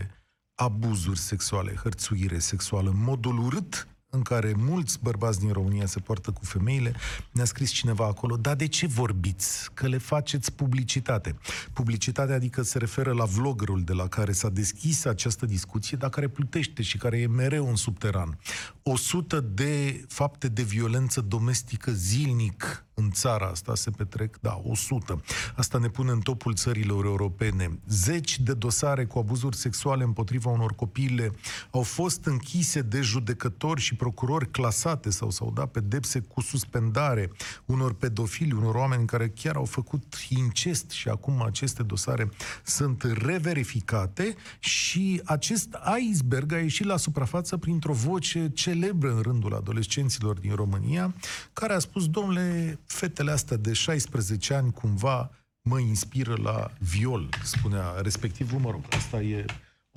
[0.56, 6.45] abuzuri sexuale, hărțuire sexuală, modul urât în care mulți bărbați din România se poartă cu
[6.45, 6.95] femeile,
[7.32, 9.70] ne-a scris cineva acolo, dar de ce vorbiți?
[9.74, 11.36] Că le faceți publicitate.
[11.74, 16.28] Publicitate adică se referă la vloggerul de la care s-a deschis această discuție, dar care
[16.28, 18.38] plutește și care e mereu în subteran.
[18.84, 25.22] 100 de fapte de violență domestică zilnic în țara asta se petrec, da, 100.
[25.56, 27.80] Asta ne pune în topul țărilor europene.
[27.88, 31.32] Zeci de dosare cu abuzuri sexuale împotriva unor copile
[31.72, 37.32] au fost închise de judecători și procurori clasate sau s-au dat pedepse cu suspendare
[37.66, 42.30] unor pedofili, unor oameni care chiar au făcut incest și acum aceste dosare
[42.64, 50.39] sunt reverificate și acest iceberg a ieșit la suprafață printr-o voce celebră în rândul adolescenților
[50.39, 51.14] din România,
[51.54, 55.32] care a spus, domnule, fetele astea de 16 ani cumva
[55.62, 59.46] mă inspiră la viol, spunea respectivul, mă rog, asta e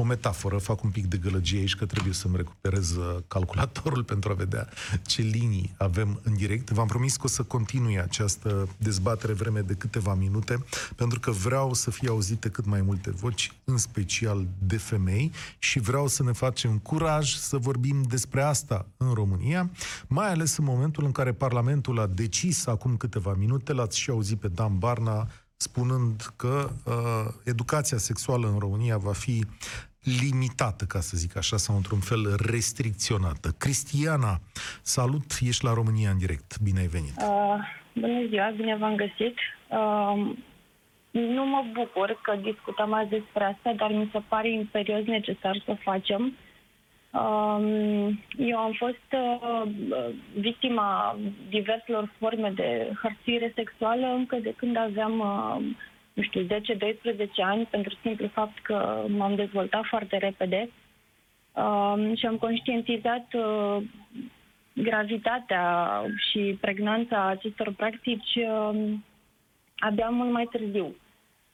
[0.01, 4.31] o metaforă, fac un pic de gălăgie aici că trebuie să-mi recuperez uh, calculatorul pentru
[4.31, 4.69] a vedea
[5.07, 6.71] ce linii avem în direct.
[6.71, 10.65] V-am promis că o să continui această dezbatere vreme de câteva minute,
[10.97, 15.79] pentru că vreau să fie auzite cât mai multe voci, în special de femei, și
[15.79, 19.71] vreau să ne facem curaj să vorbim despre asta în România,
[20.07, 24.39] mai ales în momentul în care Parlamentul a decis acum câteva minute, l-ați și auzit
[24.39, 25.29] pe Dan Barna,
[25.61, 26.95] spunând că uh,
[27.45, 29.47] educația sexuală în România va fi
[30.23, 33.49] limitată, ca să zic așa, sau într-un fel restricționată.
[33.59, 34.35] Cristiana,
[34.83, 36.59] salut, ești la România în direct.
[36.63, 37.17] Bine ai venit.
[37.17, 37.57] Uh,
[37.93, 39.37] bună ziua, bine v-am găsit.
[39.69, 40.37] Uh,
[41.11, 45.77] nu mă bucur că discutăm azi despre asta, dar mi se pare imperios necesar să
[45.83, 46.37] facem.
[47.11, 49.71] Uh, eu am fost uh,
[50.35, 55.65] victima diverselor forme de hărțuire sexuală încă de când aveam uh,
[56.19, 56.49] nu știu, 10-12
[57.37, 60.71] ani, pentru simplu fapt că m-am dezvoltat foarte repede
[61.53, 63.77] uh, și am conștientizat uh,
[64.73, 68.93] gravitatea și pregnanța acestor practici uh,
[69.79, 70.95] abia mult mai târziu.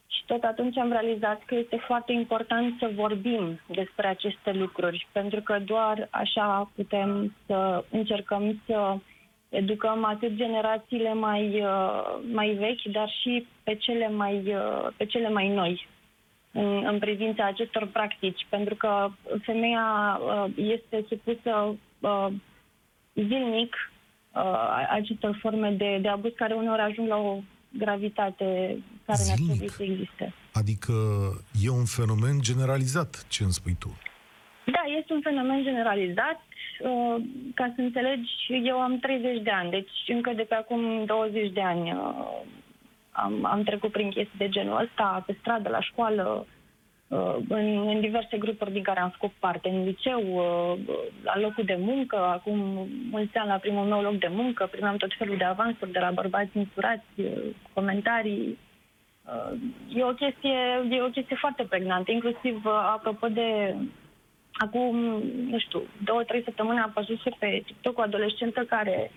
[0.06, 5.40] Și tot atunci am realizat că este foarte important să vorbim despre aceste lucruri, pentru
[5.40, 8.96] că doar așa putem să încercăm să
[9.54, 15.28] educăm atât generațiile mai, uh, mai vechi, dar și pe cele mai, uh, pe cele
[15.28, 15.88] mai noi
[16.52, 19.08] în, în privința acestor practici, pentru că
[19.42, 21.76] femeia uh, este supusă
[23.14, 23.76] zilnic
[24.90, 27.40] acestor forme de, de abuz care uneori ajung la o
[27.78, 30.34] gravitate care ne-ar trebui să existe.
[30.52, 30.92] Adică
[31.64, 33.98] e un fenomen generalizat, ce îmi spui tu?
[34.64, 36.40] Da, este un fenomen generalizat.
[36.84, 37.16] Uh,
[37.54, 38.30] ca să înțelegi,
[38.62, 42.40] eu am 30 de ani, deci încă de pe acum 20 de ani uh,
[43.10, 46.46] am, am trecut prin chestii de genul ăsta, pe stradă, la școală,
[47.08, 50.22] uh, în, în diverse grupuri din care am făcut parte, în liceu,
[51.22, 55.10] la locul de muncă, acum mulți ani la primul meu loc de muncă, primeam tot
[55.18, 57.06] felul de avansuri de la bărbați insurați,
[57.72, 58.58] comentarii.
[59.94, 60.58] E o chestie,
[60.90, 63.74] e o chestie foarte pregnantă, inclusiv apropo de
[64.56, 64.96] acum,
[65.50, 69.10] nu știu, două, trei săptămâni am văzut și pe TikTok o adolescentă care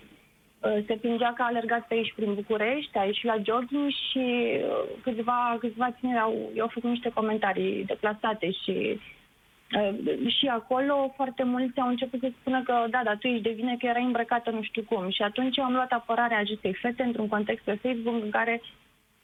[0.60, 4.24] uh, se plângea că a alergat pe aici prin București, a ieșit la jogging și
[4.54, 9.00] uh, câțiva, câțiva tineri au, au făcut niște comentarii deplasate și
[9.76, 13.50] uh, și acolo foarte mulți au început să spună că da, dar tu ești de
[13.50, 15.10] vină că era îmbrăcată nu știu cum.
[15.10, 18.62] Și atunci eu am luat apărarea acestei fete într-un context pe Facebook în care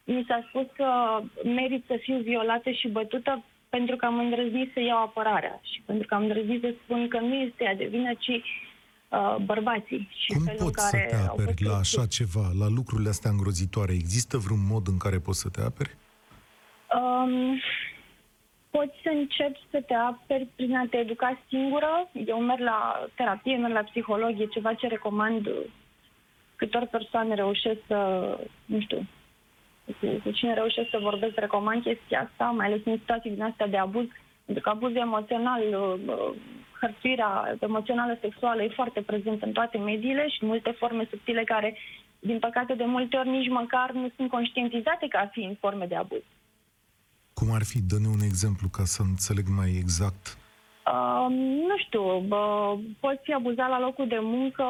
[0.05, 3.43] mi s-a spus că merit să fiu violată și bătută
[3.77, 7.19] pentru că am îndrăznit să iau apărarea și pentru că am îndrăznit să spun că
[7.19, 10.09] nu este ea de vină, ci uh, bărbații.
[10.23, 13.93] Și Cum poți care să te aperi la așa ceva, la lucrurile astea îngrozitoare?
[13.93, 15.93] Există vreun mod în care poți să te aperi?
[16.99, 17.61] Um,
[18.71, 21.93] poți să începi să te aperi prin a te educa singură.
[22.27, 25.49] Eu merg la terapie, merg la psiholog, e ceva ce recomand
[26.57, 27.99] câtor persoane reușesc să,
[28.65, 29.07] nu știu,
[29.87, 33.67] cu, cu cine reușesc să vorbesc, recomand chestia asta, mai ales în situații din astea
[33.67, 34.07] de abuz,
[34.45, 36.35] pentru că abuzul emoțional, uh, uh,
[36.81, 41.77] hărțuirea emoțională sexuală e foarte prezent în toate mediile și în multe forme subtile care,
[42.19, 46.23] din păcate, de multe ori nici măcar nu sunt conștientizate ca fiind forme de abuz.
[47.35, 47.83] Cum ar fi?
[47.83, 50.39] Dă-ne un exemplu ca să înțeleg mai exact
[50.93, 51.27] Uh,
[51.69, 54.65] nu știu, bă, poți fi abuzat la locul de muncă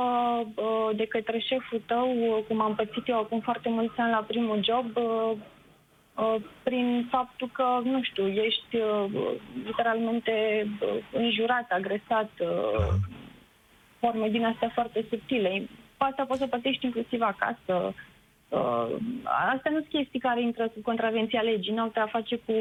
[0.54, 2.08] bă, de către șeful tău,
[2.48, 5.34] cum am pățit eu acum foarte mulți ani la primul job, bă,
[6.16, 9.04] uh, prin faptul că, nu știu, ești uh,
[9.64, 10.66] literalmente
[11.12, 12.94] înjurat, agresat, uh,
[13.98, 15.68] forme din astea foarte subtile.
[15.96, 17.94] Asta poți să plătești inclusiv acasă.
[18.48, 18.96] Uh,
[19.52, 22.52] astea nu sunt chestii care intră sub contravenția legii, nu au a face cu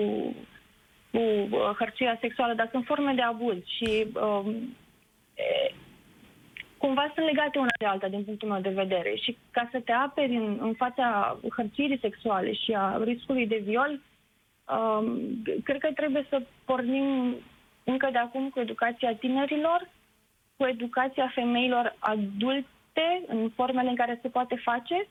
[1.14, 4.56] cu uh, hărțuirea sexuală, dar sunt forme de abuz și uh,
[5.34, 5.74] e,
[6.78, 9.92] cumva sunt legate una de alta din punctul meu de vedere și ca să te
[9.92, 14.00] aperi în, în fața hărțuirii sexuale și a riscului de viol,
[14.76, 15.20] um,
[15.64, 17.36] cred că trebuie să pornim
[17.84, 19.90] încă de acum cu educația tinerilor,
[20.58, 25.08] cu educația femeilor adulte în formele în care se poate face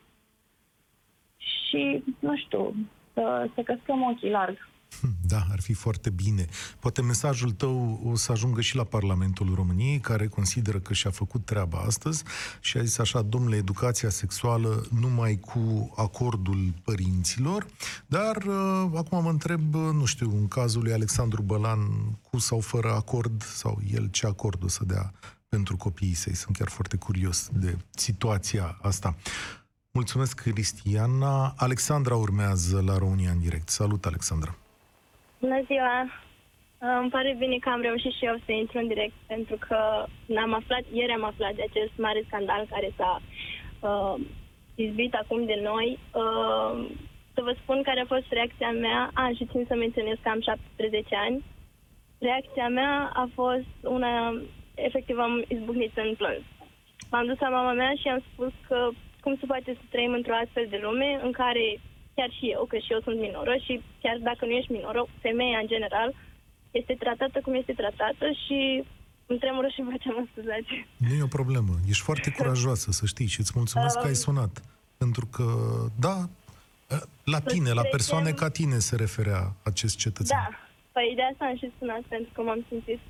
[1.37, 2.75] și, nu știu,
[3.15, 4.71] să, să căscăm ochii larg.
[5.33, 6.47] Da, ar fi foarte bine.
[6.79, 11.45] Poate mesajul tău o să ajungă și la Parlamentul României, care consideră că și-a făcut
[11.45, 12.23] treaba astăzi
[12.61, 17.67] și a zis așa, domnule, educația sexuală numai cu acordul părinților,
[18.07, 21.81] dar uh, acum mă întreb, uh, nu știu, în cazul lui Alexandru Bălan,
[22.31, 25.13] cu sau fără acord, sau el ce acord o să dea
[25.49, 26.35] pentru copiii săi.
[26.35, 29.17] Sunt chiar foarte curios de situația asta.
[29.91, 31.55] Mulțumesc, Cristiana.
[31.57, 33.69] Alexandra urmează la România în direct.
[33.69, 34.57] Salut, Alexandra.
[35.45, 35.99] Bună ziua!
[36.03, 39.79] Uh, îmi pare bine că am reușit și eu să intru în direct, pentru că
[40.45, 43.21] am aflat, ieri am aflat de acest mare scandal care s-a
[43.89, 44.15] uh,
[44.75, 45.99] izbit acum de noi.
[46.23, 46.73] Uh,
[47.35, 49.11] să vă spun care a fost reacția mea.
[49.15, 51.45] A, și țin să menționez că am 17 ani.
[52.19, 54.43] Reacția mea a fost una,
[54.75, 56.45] efectiv am izbucnit în plâns.
[57.11, 58.89] M-am dus la mama mea și am spus că
[59.21, 61.81] cum se poate să trăim într-o astfel de lume în care
[62.23, 65.59] chiar și eu, că și eu sunt minoră și chiar dacă nu ești minoră, femeia
[65.59, 66.11] în general
[66.71, 68.59] este tratată cum este tratată și
[69.27, 70.73] îmi tremură și vocea, mă scuzați.
[71.07, 71.73] Nu e o problemă.
[71.93, 74.53] Ești foarte curajoasă, să știi, și îți mulțumesc că ai sunat.
[75.03, 75.47] Pentru că,
[76.07, 76.17] da,
[77.35, 80.41] la tine, la persoane ca tine se referea acest cetățean.
[80.41, 80.57] Da,
[80.93, 83.01] păi de asta am și sunat, pentru că m-am simțit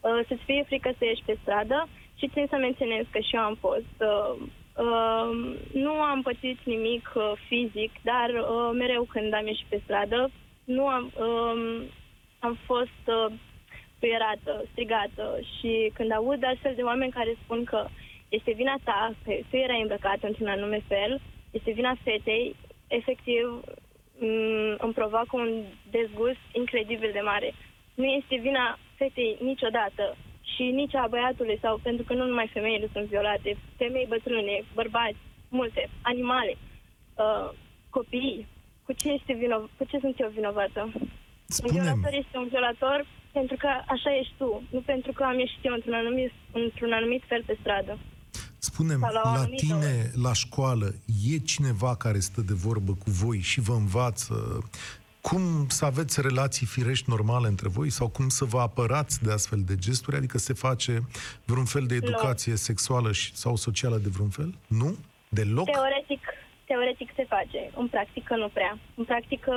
[0.00, 1.88] uh, să-ți fie frică să ieși pe stradă
[2.18, 4.34] și țin să menționez că și eu am fost uh,
[4.80, 10.30] Uh, nu am pățit nimic uh, fizic, dar uh, mereu când am ieșit pe stradă,
[10.64, 11.82] nu am, uh,
[12.38, 13.32] am fost uh,
[13.98, 17.86] puierată, strigată și când aud astfel de oameni care spun că
[18.28, 21.20] este vina ta, că tu erai îmbrăcat într-un anume fel,
[21.50, 22.56] este vina fetei,
[22.88, 23.44] efectiv
[24.20, 27.52] um, îmi provoacă un dezgust incredibil de mare.
[27.94, 30.16] Nu este vina fetei niciodată
[30.60, 33.50] și nici a băiatului sau pentru că nu numai femeile sunt violate,
[33.80, 35.20] femei bătrâne, bărbați,
[35.58, 35.82] multe,
[36.12, 36.52] animale,
[37.24, 37.48] uh,
[37.96, 38.46] copii.
[38.84, 40.80] Cu ce, este vinov- cu ce sunt eu vinovată?
[41.56, 41.78] Spune-mi.
[41.78, 42.98] Un violator este un violator
[43.38, 46.32] pentru că așa ești tu, nu pentru că am ieșit eu într-un anumit,
[46.62, 47.92] într-un anumit fel pe stradă.
[48.58, 49.94] Spune-mi, la, la tine,
[50.26, 50.86] la școală,
[51.32, 54.34] e cineva care stă de vorbă cu voi și vă învață
[55.20, 59.60] cum să aveți relații firești normale între voi sau cum să vă apărați de astfel
[59.66, 60.16] de gesturi?
[60.16, 60.92] Adică se face
[61.44, 62.64] vreun fel de educație no.
[62.68, 64.50] sexuală și, sau socială de vreun fel?
[64.80, 64.90] Nu?
[65.28, 65.70] Deloc?
[65.70, 66.22] Teoretic,
[66.64, 67.70] teoretic se face.
[67.76, 68.78] În practică nu prea.
[68.94, 69.54] În practică,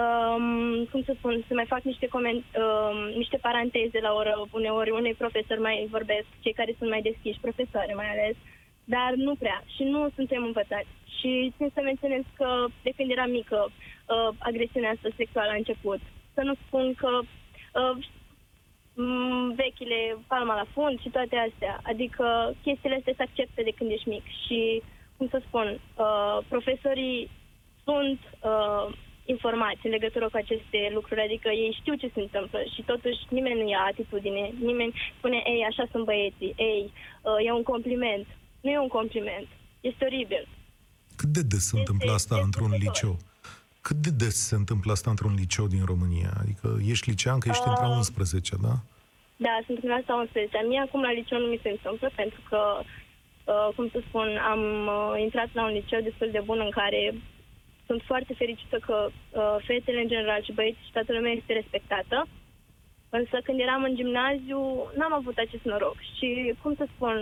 [0.00, 4.34] um, cum să spun, să mai fac niște, coment, um, niște paranteze la oră.
[4.50, 8.36] Uneori unei profesori mai vorbesc, cei care sunt mai deschiși, profesoare mai ales,
[8.84, 9.64] dar nu prea.
[9.74, 10.92] Și nu suntem învățați.
[11.18, 12.48] Și țin să menționez că
[12.82, 13.72] de când eram mică, uh,
[14.38, 16.00] agresiunea asta sexuală a început.
[16.34, 17.96] Să nu spun că uh,
[19.54, 21.80] vechile palma la fund și toate astea.
[21.82, 24.82] Adică chestiile astea se acceptă de când ești mic și,
[25.16, 27.30] cum să spun, uh, profesorii
[27.84, 28.86] sunt uh,
[29.24, 33.60] informați în legătură cu aceste lucruri, adică ei știu ce se întâmplă și totuși nimeni
[33.60, 36.92] nu ia atitudine, nimeni spune, ei, așa sunt băieții, ei,
[37.22, 38.26] uh, e un compliment.
[38.60, 39.48] Nu e un compliment,
[39.80, 40.48] este oribil.
[41.16, 43.16] Cât de des se întâmplă asta într-un liceu?
[43.86, 46.30] Cât de des se întâmplă asta într-un liceu din România?
[46.42, 48.74] Adică ești licean, că ești uh, între 11, da?
[49.46, 50.68] Da, sunt în clasa 11.
[50.68, 54.62] Mie acum la liceu nu mi se întâmplă, pentru că, uh, cum să spun, am
[54.96, 57.00] uh, intrat la un liceu destul de bun în care
[57.86, 62.16] sunt foarte fericită că uh, fetele în general și băieții și toată lumea este respectată.
[63.18, 64.60] Însă când eram în gimnaziu,
[64.98, 66.28] n-am avut acest noroc și,
[66.62, 67.16] cum să spun,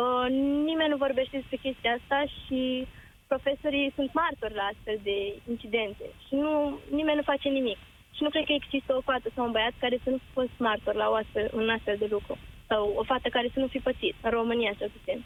[0.00, 0.26] uh,
[0.70, 2.86] nimeni nu vorbește despre chestia asta și
[3.32, 5.18] profesorii sunt martori la astfel de
[5.52, 7.78] incidente și nu, nimeni nu face nimic.
[8.16, 10.54] Și nu cred că există o fată sau un băiat care să nu fi fost
[10.56, 12.38] martor la o astfel, un astfel de lucru.
[12.68, 15.24] Sau o fată care să nu fi pățit, în România cel puțin.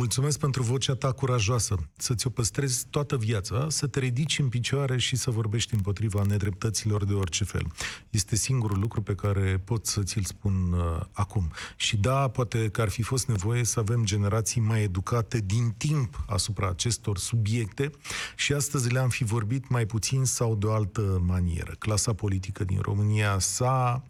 [0.00, 1.76] Mulțumesc pentru vocea ta curajoasă.
[1.96, 7.04] Să ți-o păstrezi toată viața, să te ridici în picioare și să vorbești împotriva nedreptăților
[7.04, 7.66] de orice fel.
[8.10, 11.50] Este singurul lucru pe care pot să ți-l spun uh, acum.
[11.76, 16.24] Și da, poate că ar fi fost nevoie să avem generații mai educate din timp
[16.26, 17.90] asupra acestor subiecte
[18.36, 21.74] și astăzi le-am fi vorbit mai puțin sau de o altă manieră.
[21.78, 24.04] Clasa politică din România s-a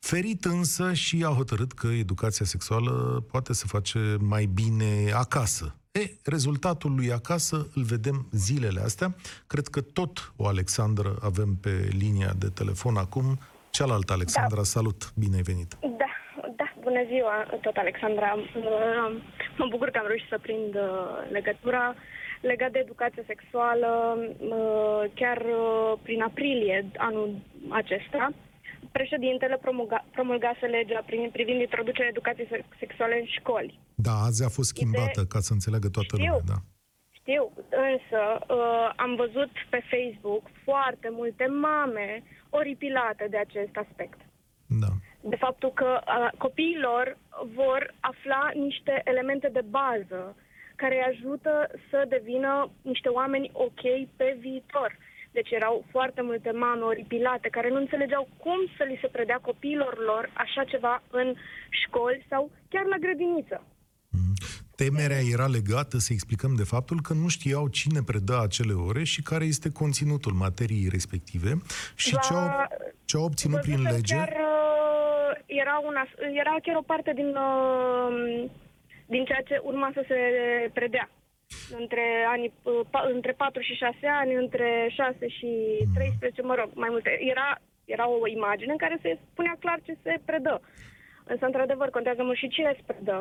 [0.00, 6.04] Ferit însă și a hotărât că educația sexuală poate să face mai bine acasă, E,
[6.24, 9.08] rezultatul lui acasă îl vedem zilele astea.
[9.46, 13.38] Cred că tot o Alexandră avem pe linia de telefon acum.
[13.70, 14.62] Cealaltă Alexandra, da.
[14.62, 15.70] salut, bine ai venit.
[15.80, 16.12] Da,
[16.56, 18.30] da, bună ziua, tot Alexandra.
[18.34, 19.22] Uh,
[19.58, 21.94] Mă bucur că am reușit să prind uh, legătura
[22.40, 23.90] legat de educație sexuală.
[24.38, 27.28] Uh, chiar uh, prin aprilie anul
[27.68, 28.32] acesta,
[28.92, 33.78] președintele promulga, promulgase legea privind introducerea educației sexuale în școli.
[33.94, 36.24] Da, azi a fost schimbată, ca să înțeleagă toată Știu.
[36.24, 36.42] lumea.
[36.46, 36.58] Da.
[37.20, 37.52] Știu,
[37.90, 44.18] însă uh, am văzut pe Facebook foarte multe mame oripilate de acest aspect.
[44.66, 44.92] Da.
[45.20, 47.18] De faptul că uh, copiilor
[47.54, 50.36] vor afla niște elemente de bază
[50.76, 53.82] care îi ajută să devină niște oameni ok
[54.16, 54.90] pe viitor.
[55.30, 59.98] Deci erau foarte multe mame oripilate care nu înțelegeau cum să li se predea copiilor
[59.98, 61.34] lor așa ceva în
[61.70, 63.62] școli sau chiar la grădiniță.
[64.76, 69.22] Temerea era legată, să explicăm, de faptul că nu știau cine predă acele ore și
[69.22, 71.52] care este conținutul materiei respective
[71.94, 72.46] și ce, au,
[73.04, 74.14] ce au obținut prin Văzusem lege.
[74.14, 76.02] Chiar, uh, era, una,
[76.42, 78.50] era chiar o parte din, uh,
[79.06, 80.18] din ceea ce urma să se
[80.72, 81.10] predea.
[81.80, 85.50] Între, anii, uh, pa, între 4 și 6 ani, între 6 și
[85.94, 87.10] 13, mă rog, mai multe.
[87.32, 87.48] Era,
[87.84, 90.54] era o imagine în care se spunea clar ce se predă.
[91.32, 93.18] Însă, într-adevăr, contează mult și cine îți predă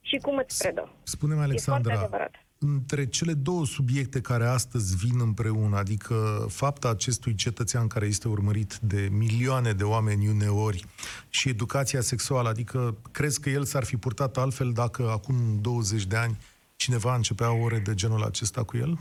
[0.00, 0.84] și cum îți predă.
[1.02, 2.34] Spune-mi, E Alexandra, foarte adevărat.
[2.58, 8.72] între cele două subiecte care astăzi vin împreună, adică fapta acestui cetățean care este urmărit
[8.82, 10.84] de milioane de oameni uneori
[11.28, 16.16] și educația sexuală, adică crezi că el s-ar fi purtat altfel dacă acum 20 de
[16.16, 16.36] ani
[16.84, 18.92] cineva începea ore de genul acesta cu el?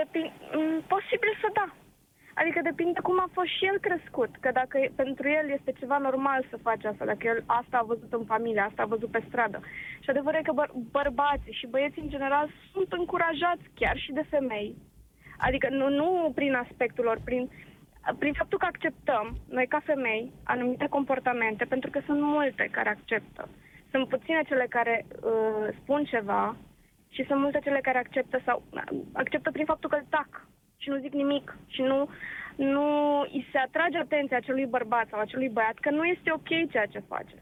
[0.00, 1.68] Depin- m, posibil să da.
[2.40, 4.30] Adică depinde cum a fost și el crescut.
[4.42, 7.88] Că dacă e- pentru el este ceva normal să faci asta, dacă el asta a
[7.92, 9.58] văzut în familie, asta a văzut pe stradă.
[10.02, 14.24] Și adevărul e că băr- bărbații și băieții în general sunt încurajați chiar și de
[14.34, 14.70] femei.
[15.46, 17.42] Adică nu, nu prin aspectul lor, prin,
[18.18, 19.26] prin faptul că acceptăm,
[19.56, 23.42] noi ca femei, anumite comportamente, pentru că sunt multe care acceptă.
[23.90, 26.56] Sunt puține cele care uh, spun ceva
[27.14, 28.62] și sunt multe cele care acceptă sau
[29.12, 30.30] acceptă prin faptul că îl tac
[30.76, 32.08] și nu zic nimic și nu,
[32.56, 32.86] nu
[33.20, 37.08] îi se atrage atenția acelui bărbat sau acelui băiat că nu este ok ceea ce
[37.12, 37.36] face.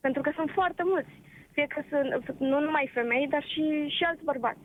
[0.00, 1.14] Pentru că sunt foarte mulți.
[1.52, 3.64] Fie că sunt nu numai femei, dar și,
[3.96, 4.64] și alți bărbați.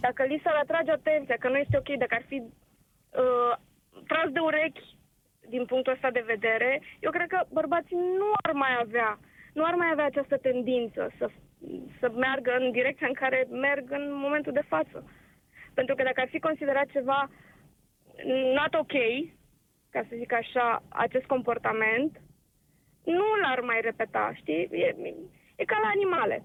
[0.00, 3.54] Dacă li s-ar atrage atenția că nu este ok, dacă ar fi uh,
[4.06, 4.96] tras de urechi
[5.48, 9.18] din punctul ăsta de vedere, eu cred că bărbații nu ar mai avea,
[9.52, 11.28] nu ar mai avea această tendință să,
[12.00, 15.10] să meargă în direcția în care merg în momentul de față.
[15.74, 17.30] Pentru că dacă ar fi considerat ceva
[18.54, 18.96] not ok,
[19.90, 22.20] ca să zic așa, acest comportament,
[23.04, 24.68] nu l-ar mai repeta, știi?
[24.70, 24.96] E,
[25.56, 26.44] e ca la animale.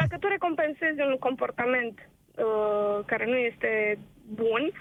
[0.00, 3.98] Dacă tu recompensezi un comportament uh, care nu este
[4.34, 4.72] bun,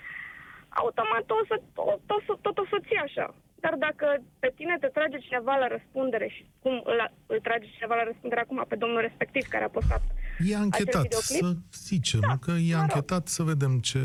[0.70, 3.36] automat o să, tot, tot, tot, tot o să ții așa.
[3.60, 7.96] Dar dacă pe tine te trage cineva la răspundere și cum îl, îl trage cineva
[7.96, 10.02] la răspundere acum pe domnul respectiv care a postat
[10.40, 14.00] E anchetat, acel videoclip, să zicem da, că e anchetat să vedem ce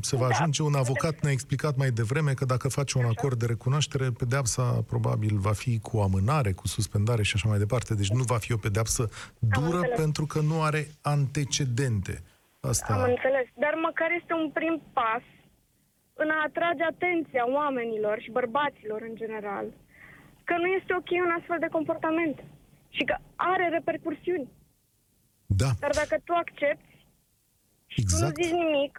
[0.00, 0.62] se va Da, ajunge.
[0.62, 5.36] Un avocat ne-a explicat mai devreme că dacă face un acord de recunoaștere, pedeapsa probabil
[5.38, 7.94] va fi cu amânare, cu suspendare și așa mai departe.
[7.94, 9.08] Deci nu va fi o pedeapsă
[9.38, 9.98] dură înțeles.
[9.98, 12.22] pentru că nu are antecedente.
[12.60, 12.94] Asta...
[12.94, 13.46] Am înțeles.
[13.54, 15.22] Dar măcar este un prim pas
[16.22, 19.66] în a atrage atenția oamenilor și bărbaților în general
[20.48, 22.36] că nu este ok un astfel de comportament
[22.96, 23.16] și că
[23.50, 24.48] are repercursiuni.
[25.46, 25.70] Da.
[25.84, 26.94] Dar dacă tu accepti
[27.92, 28.34] și Exact.
[28.34, 28.94] tu nu zici nimic,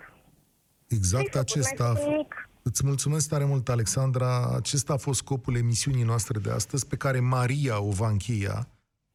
[0.98, 2.50] Exact n-ai făcut, acesta n-ai a făcut f- nimic.
[2.64, 4.32] Îți mulțumesc tare mult, Alexandra.
[4.56, 8.68] Acesta a fost scopul emisiunii noastre de astăzi, pe care Maria o va încheia.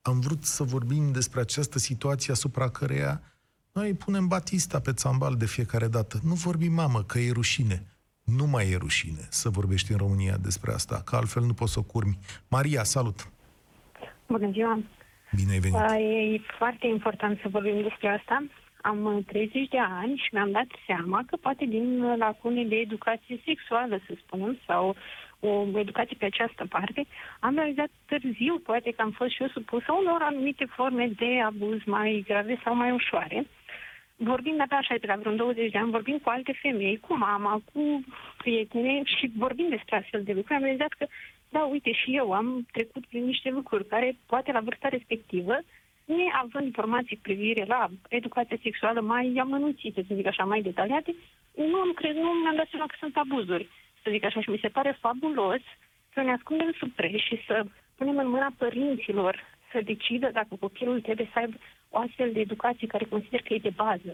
[0.02, 3.22] Am vrut să vorbim despre această situație asupra căreia
[3.72, 6.18] noi punem Batista pe țambal de fiecare dată.
[6.22, 7.86] Nu vorbim, mamă, că e rușine.
[8.35, 11.79] Nu mai e rușine să vorbești în România despre asta, că altfel nu poți să
[11.79, 12.18] o curmi.
[12.51, 13.18] Maria, salut!
[14.27, 14.79] Bună ziua!
[15.37, 15.77] Bine ai venit!
[15.77, 18.45] Uh, E foarte important să vorbim despre asta.
[18.83, 22.77] Am uh, 30 de ani și mi-am dat seama că poate din uh, lacune de
[22.77, 24.97] educație sexuală, să spunem, sau
[25.41, 27.07] o educație pe această parte,
[27.41, 31.81] am realizat târziu, poate că am fost și eu supusă unor anumite forme de abuz
[31.85, 33.47] mai grave sau mai ușoare.
[34.19, 37.62] Vorbind abia așa de la vreun 20 de ani, vorbim cu alte femei, cu mama,
[37.73, 38.05] cu
[38.37, 41.07] prietene și vorbim despre astfel de lucruri, am realizat că,
[41.49, 45.59] da, uite, și eu am trecut prin niște lucruri care, poate la vârsta respectivă,
[46.05, 51.14] neavând informații cu privire la educația sexuală mai amănunțite, să zic așa, mai detaliate,
[51.55, 53.69] nu am cred, nu mi-am dat seama că sunt abuzuri,
[54.03, 55.61] să zic așa, și mi se pare fabulos
[56.12, 57.64] să ne ascundem sub preș și să
[57.97, 61.57] punem în mâna părinților să decidă dacă copilul trebuie să aibă
[61.97, 64.12] o astfel de educație care consider că e de bază.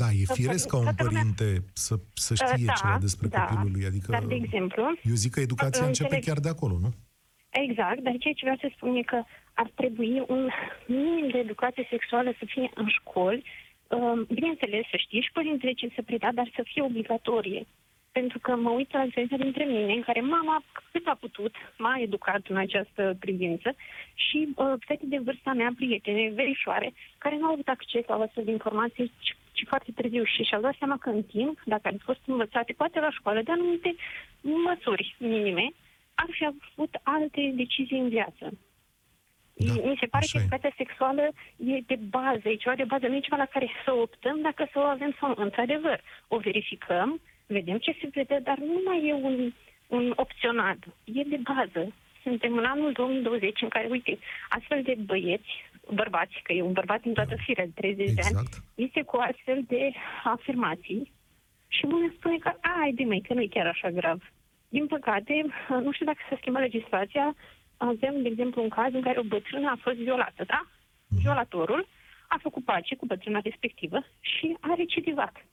[0.00, 1.94] Da, e firesc ca un Toată lumea- părinte să,
[2.26, 3.40] să știe Da, ceva despre da.
[3.44, 3.84] copilul lui.
[3.90, 6.90] Adică, Dar, de exemplu, eu zic că educația începe înțeleg- chiar de acolo, nu?
[7.50, 9.22] Exact, dar ceea ce vreau să spun e că
[9.52, 10.42] ar trebui un
[10.86, 13.42] minim de educație sexuală să fie în școli.
[13.88, 17.66] Um, Bineînțeles, să știe și părintele ce să preda, dar să fie obligatorie.
[18.18, 20.62] Pentru că mă uit la diferența dintre mine, în care mama,
[20.92, 23.74] cât a putut, m-a educat în această privință
[24.14, 28.22] și uh, fete de vârsta mea, prietene, verișoare, care nu au avut acces la o
[28.22, 31.82] astfel de informații, ci, ci foarte târziu și și-au dat seama că în timp, dacă
[31.84, 33.94] ar fi fost învățate, poate la școală, de anumite
[34.40, 35.66] măsuri minime,
[36.14, 38.44] ar fi avut alte decizii în viață.
[39.56, 41.22] Da, Mi se pare că educația sexuală
[41.56, 44.68] e de bază, e ceva de bază, nu e ceva la care să optăm dacă
[44.72, 45.42] să o avem sau nu.
[45.42, 49.52] Într-adevăr, o verificăm, vedem ce se vede, dar nu mai e un,
[49.86, 51.92] un opționat, e de bază.
[52.22, 54.18] Suntem în anul 2020 în care, uite,
[54.48, 55.52] astfel de băieți,
[55.92, 59.64] bărbați, că e un bărbat din toată firea de 30 de ani, este cu astfel
[59.66, 59.92] de
[60.24, 61.12] afirmații
[61.68, 64.22] și unul spune că, ai de măi, că nu e chiar așa grav.
[64.68, 67.34] Din păcate, nu știu dacă s-a schimbat legislația,
[67.76, 70.66] avem, de exemplu, un caz în care o bătrână a fost violată, da?
[71.22, 71.86] Violatorul
[72.28, 75.44] a făcut pace cu bătrâna respectivă și a recidivat.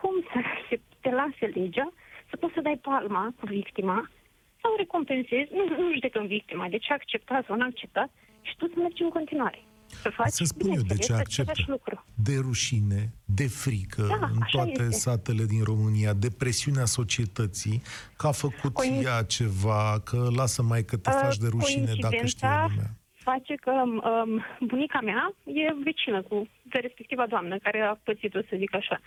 [0.00, 0.38] Cum să
[0.68, 1.92] se te lase legea
[2.30, 4.10] să poți să dai palma cu victima
[4.62, 8.10] sau recompensezi, nu, nu judecăm victima, de ce a acceptat sau nu a acceptat
[8.42, 9.60] și tu să mergi în continuare.
[10.02, 11.52] Să faci, Să spun eu de ce acceptă.
[11.66, 12.04] lucru.
[12.14, 14.90] De rușine, de frică Da, în așa toate este.
[14.90, 17.82] satele din România, de presiunea societății,
[18.16, 21.84] că a făcut Coin- ea ceva, că lasă mai că te Uh, faci de rușine
[21.84, 22.90] dacă știe coincidența lumea.
[23.14, 28.54] face că um, bunica mea e vecină cu de respectiva doamnă care a pățit-o, să
[28.56, 29.00] zic așa.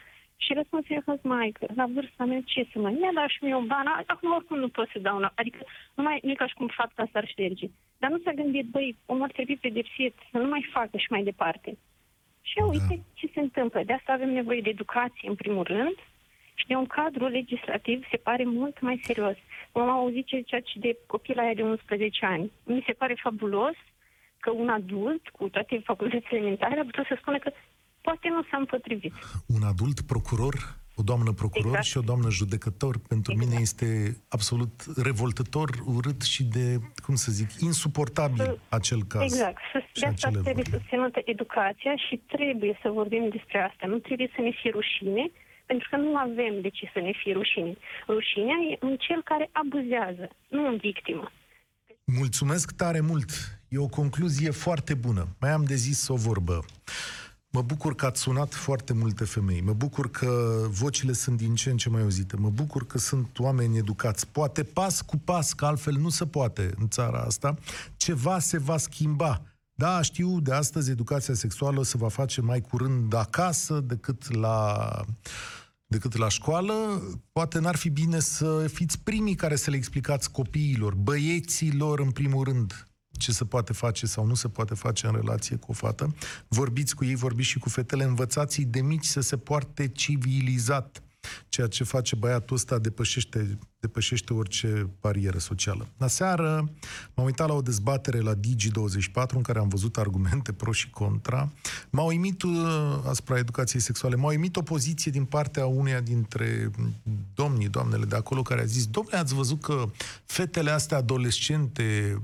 [0.43, 3.55] Și răspunsul a fost, maică, la vârsta mea ce să mă mi-a dat și mie
[3.55, 5.31] o bană, acum oricum nu pot să dau una.
[5.35, 5.61] Adică
[5.93, 7.67] nu, mai, nu e ca și cum fapta asta ar șterge.
[7.97, 11.23] Dar nu s-a gândit, băi, omul ar trebui pedepsit, să nu mai facă și mai
[11.23, 11.77] departe.
[12.41, 12.65] Și Da.
[12.65, 13.83] uite ce se întâmplă.
[13.85, 15.95] De asta avem nevoie de educație, în primul rând,
[16.53, 19.35] și de un cadru legislativ se pare mult mai serios.
[19.71, 22.51] Am auzit ce zicea și de copila aia de 11 ani.
[22.63, 23.75] Mi se pare fabulos
[24.39, 27.51] că un adult cu toate facultățile mentale a putut să spună că
[28.07, 29.13] poate nu s-a împotrivit.
[29.45, 30.55] Un adult procuror,
[30.95, 31.85] o doamnă procuror Exact.
[31.85, 33.87] și o doamnă judecător, pentru mine este
[34.27, 34.75] absolut
[35.07, 36.65] revoltător, urât și de,
[37.05, 39.21] cum să zic, insuportabil acel caz.
[39.23, 39.59] Exact.
[39.71, 40.77] Să, și de asta acele trebuie vorbe.
[40.77, 43.83] susținută educația și trebuie să vorbim despre asta.
[43.87, 45.31] Nu trebuie să ne fie rușine,
[45.65, 47.73] pentru că nu avem de ce să ne fie rușine.
[48.07, 51.31] Rușinea e în cel care abuzează, nu în victimă.
[52.05, 53.29] Mulțumesc tare mult.
[53.69, 55.27] E o concluzie foarte bună.
[55.39, 56.65] Mai am de zis o vorbă.
[57.55, 59.61] Mă bucur că ați sunat foarte multe femei.
[59.61, 62.35] Mă bucur că vocile sunt din ce în ce mai auzite.
[62.35, 64.27] Mă bucur că sunt oameni educați.
[64.27, 67.55] Poate pas cu pas, că altfel nu se poate în țara asta.
[67.97, 69.41] Ceva se va schimba.
[69.73, 74.89] Da, știu, de astăzi educația sexuală se va face mai curând acasă decât la
[75.85, 76.73] decât la școală,
[77.31, 82.43] poate n-ar fi bine să fiți primii care să le explicați copiilor, băieților în primul
[82.43, 82.87] rând,
[83.17, 86.15] ce se poate face sau nu se poate face în relație cu o fată.
[86.47, 91.03] Vorbiți cu ei, vorbiți și cu fetele, învățați de mici să se poarte civilizat.
[91.49, 95.87] Ceea ce face băiatul ăsta depășește, depășește orice barieră socială.
[95.97, 96.69] La seară
[97.13, 101.51] m-am uitat la o dezbatere la Digi24 în care am văzut argumente pro și contra.
[101.89, 106.71] M-a uimit uh, asupra educației sexuale, m-a uimit o poziție din partea uneia dintre
[107.33, 109.91] domnii, doamnele de acolo, care a zis, domnule, ați văzut că
[110.25, 112.17] fetele astea adolescente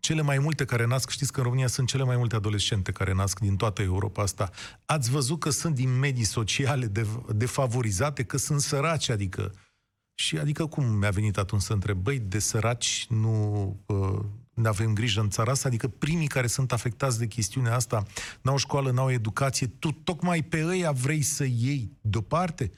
[0.00, 3.12] cele mai multe care nasc, știți că în România sunt cele mai multe adolescente care
[3.12, 4.50] nasc din toată Europa asta.
[4.84, 9.52] Ați văzut că sunt din medii sociale dev- defavorizate, că sunt săraci, adică
[10.20, 14.18] și adică cum mi-a venit atunci să întreb, băi, de săraci nu uh,
[14.54, 15.68] ne avem grijă în țara asta?
[15.68, 18.06] Adică primii care sunt afectați de chestiunea asta
[18.42, 22.70] n-au școală, n-au educație, tu tocmai pe ăia vrei să iei deoparte?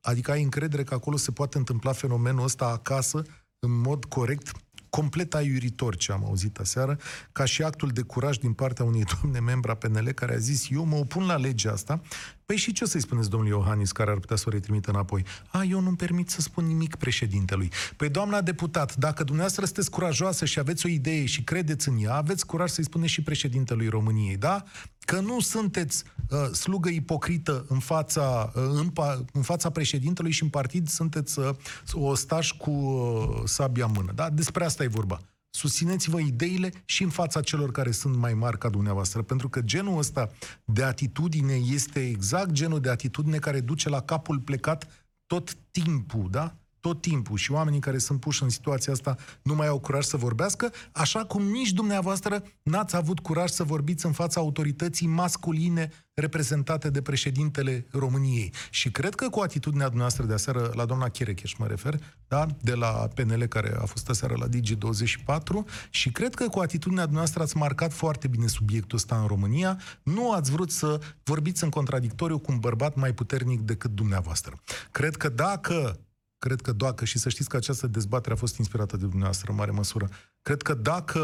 [0.00, 3.22] Adică ai încredere că acolo se poate întâmpla fenomenul ăsta acasă,
[3.58, 4.52] în mod corect,
[4.96, 6.98] complet aiuritor ce am auzit aseară,
[7.32, 10.84] ca și actul de curaj din partea unei doamne membra PNL care a zis, eu
[10.84, 12.00] mă opun la legea asta.
[12.46, 15.24] Păi și ce o să-i spuneți domnului Iohannis care ar putea să o retrimită înapoi?
[15.48, 17.70] A, eu nu-mi permit să spun nimic președintelui.
[17.96, 22.14] Păi doamna deputat, dacă dumneavoastră sunteți curajoasă și aveți o idee și credeți în ea,
[22.14, 24.64] aveți curaj să-i spuneți și președintelui României, da?
[25.12, 30.42] Că nu sunteți uh, slugă ipocrită în fața, uh, în, pa, în fața președintelui și
[30.42, 31.50] în partid sunteți uh,
[31.92, 34.12] ostași cu uh, sabia în mână.
[34.14, 34.30] Da?
[34.30, 35.20] Despre asta e vorba.
[35.50, 39.98] Susțineți-vă ideile și în fața celor care sunt mai mari ca dumneavoastră, pentru că genul
[39.98, 40.30] ăsta
[40.64, 44.86] de atitudine este exact genul de atitudine care duce la capul plecat
[45.26, 46.56] tot timpul, da?
[46.82, 50.16] Tot timpul și oamenii care sunt puși în situația asta nu mai au curaj să
[50.16, 56.90] vorbească, așa cum nici dumneavoastră n-ați avut curaj să vorbiți în fața autorității masculine reprezentate
[56.90, 58.52] de președintele României.
[58.70, 62.46] Și cred că cu atitudinea dumneavoastră de aseară, la doamna Cherecheș mă refer, da?
[62.60, 67.42] de la PNL care a fost aseară la Digi24 și cred că cu atitudinea dumneavoastră
[67.42, 72.38] ați marcat foarte bine subiectul ăsta în România, nu ați vrut să vorbiți în contradictoriu
[72.38, 74.54] cu un bărbat mai puternic decât dumneavoastră.
[74.90, 76.00] Cred că dacă
[76.44, 79.56] cred că dacă, și să știți că această dezbatere a fost inspirată de dumneavoastră în
[79.56, 80.08] mare măsură,
[80.42, 81.20] cred că dacă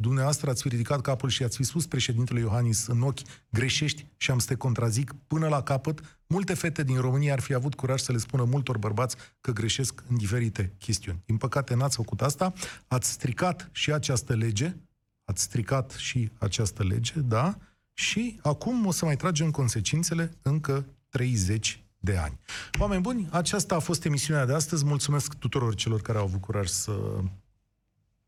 [0.00, 3.18] dumneavoastră ați fi ridicat capul și ați fi spus președintele Iohannis în ochi,
[3.50, 7.54] greșești și am să te contrazic până la capăt, multe fete din România ar fi
[7.54, 11.22] avut curaj să le spună multor bărbați că greșesc în diferite chestiuni.
[11.26, 12.52] Din păcate n-ați făcut asta,
[12.86, 14.76] ați stricat și această lege,
[15.24, 17.58] ați stricat și această lege, da,
[17.92, 22.38] și acum o să mai tragem consecințele încă 30 de ani.
[22.78, 24.84] Oameni buni, aceasta a fost emisiunea de astăzi.
[24.84, 26.92] Mulțumesc tuturor celor care au avut curaj să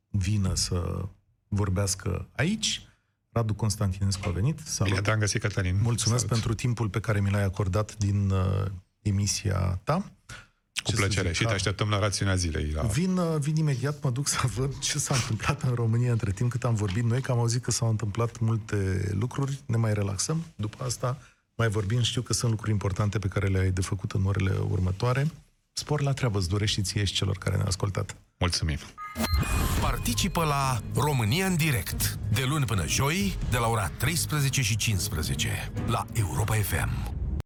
[0.08, 1.08] vină să
[1.48, 2.88] vorbească aici.
[3.30, 4.58] Radu Constantinescu a venit.
[4.64, 4.92] Salut.
[4.92, 5.78] Bine te-am găsit, Cătălin.
[5.82, 6.28] Mulțumesc Salut.
[6.28, 8.64] pentru timpul pe care mi l-ai acordat din uh,
[9.02, 10.12] emisia ta.
[10.82, 11.32] Cu ce plăcere.
[11.32, 12.70] Și te așteptăm la rațiunea zilei.
[12.70, 12.82] La...
[12.82, 16.50] Vin, uh, vin imediat, mă duc să văd ce s-a întâmplat în România între timp
[16.50, 19.62] cât am vorbit noi, că am auzit că s-au întâmplat multe lucruri.
[19.66, 20.44] Ne mai relaxăm.
[20.56, 21.18] După asta
[21.56, 25.30] mai vorbim, știu că sunt lucruri importante pe care le-ai de făcut în orele următoare.
[25.72, 28.16] Spor la treabă, îți dorești și ție și celor care ne-au ascultat.
[28.38, 28.78] Mulțumim!
[29.80, 35.72] Participă la România în direct, de luni până joi, de la ora 13 și 15,
[35.86, 37.23] la Europa FM.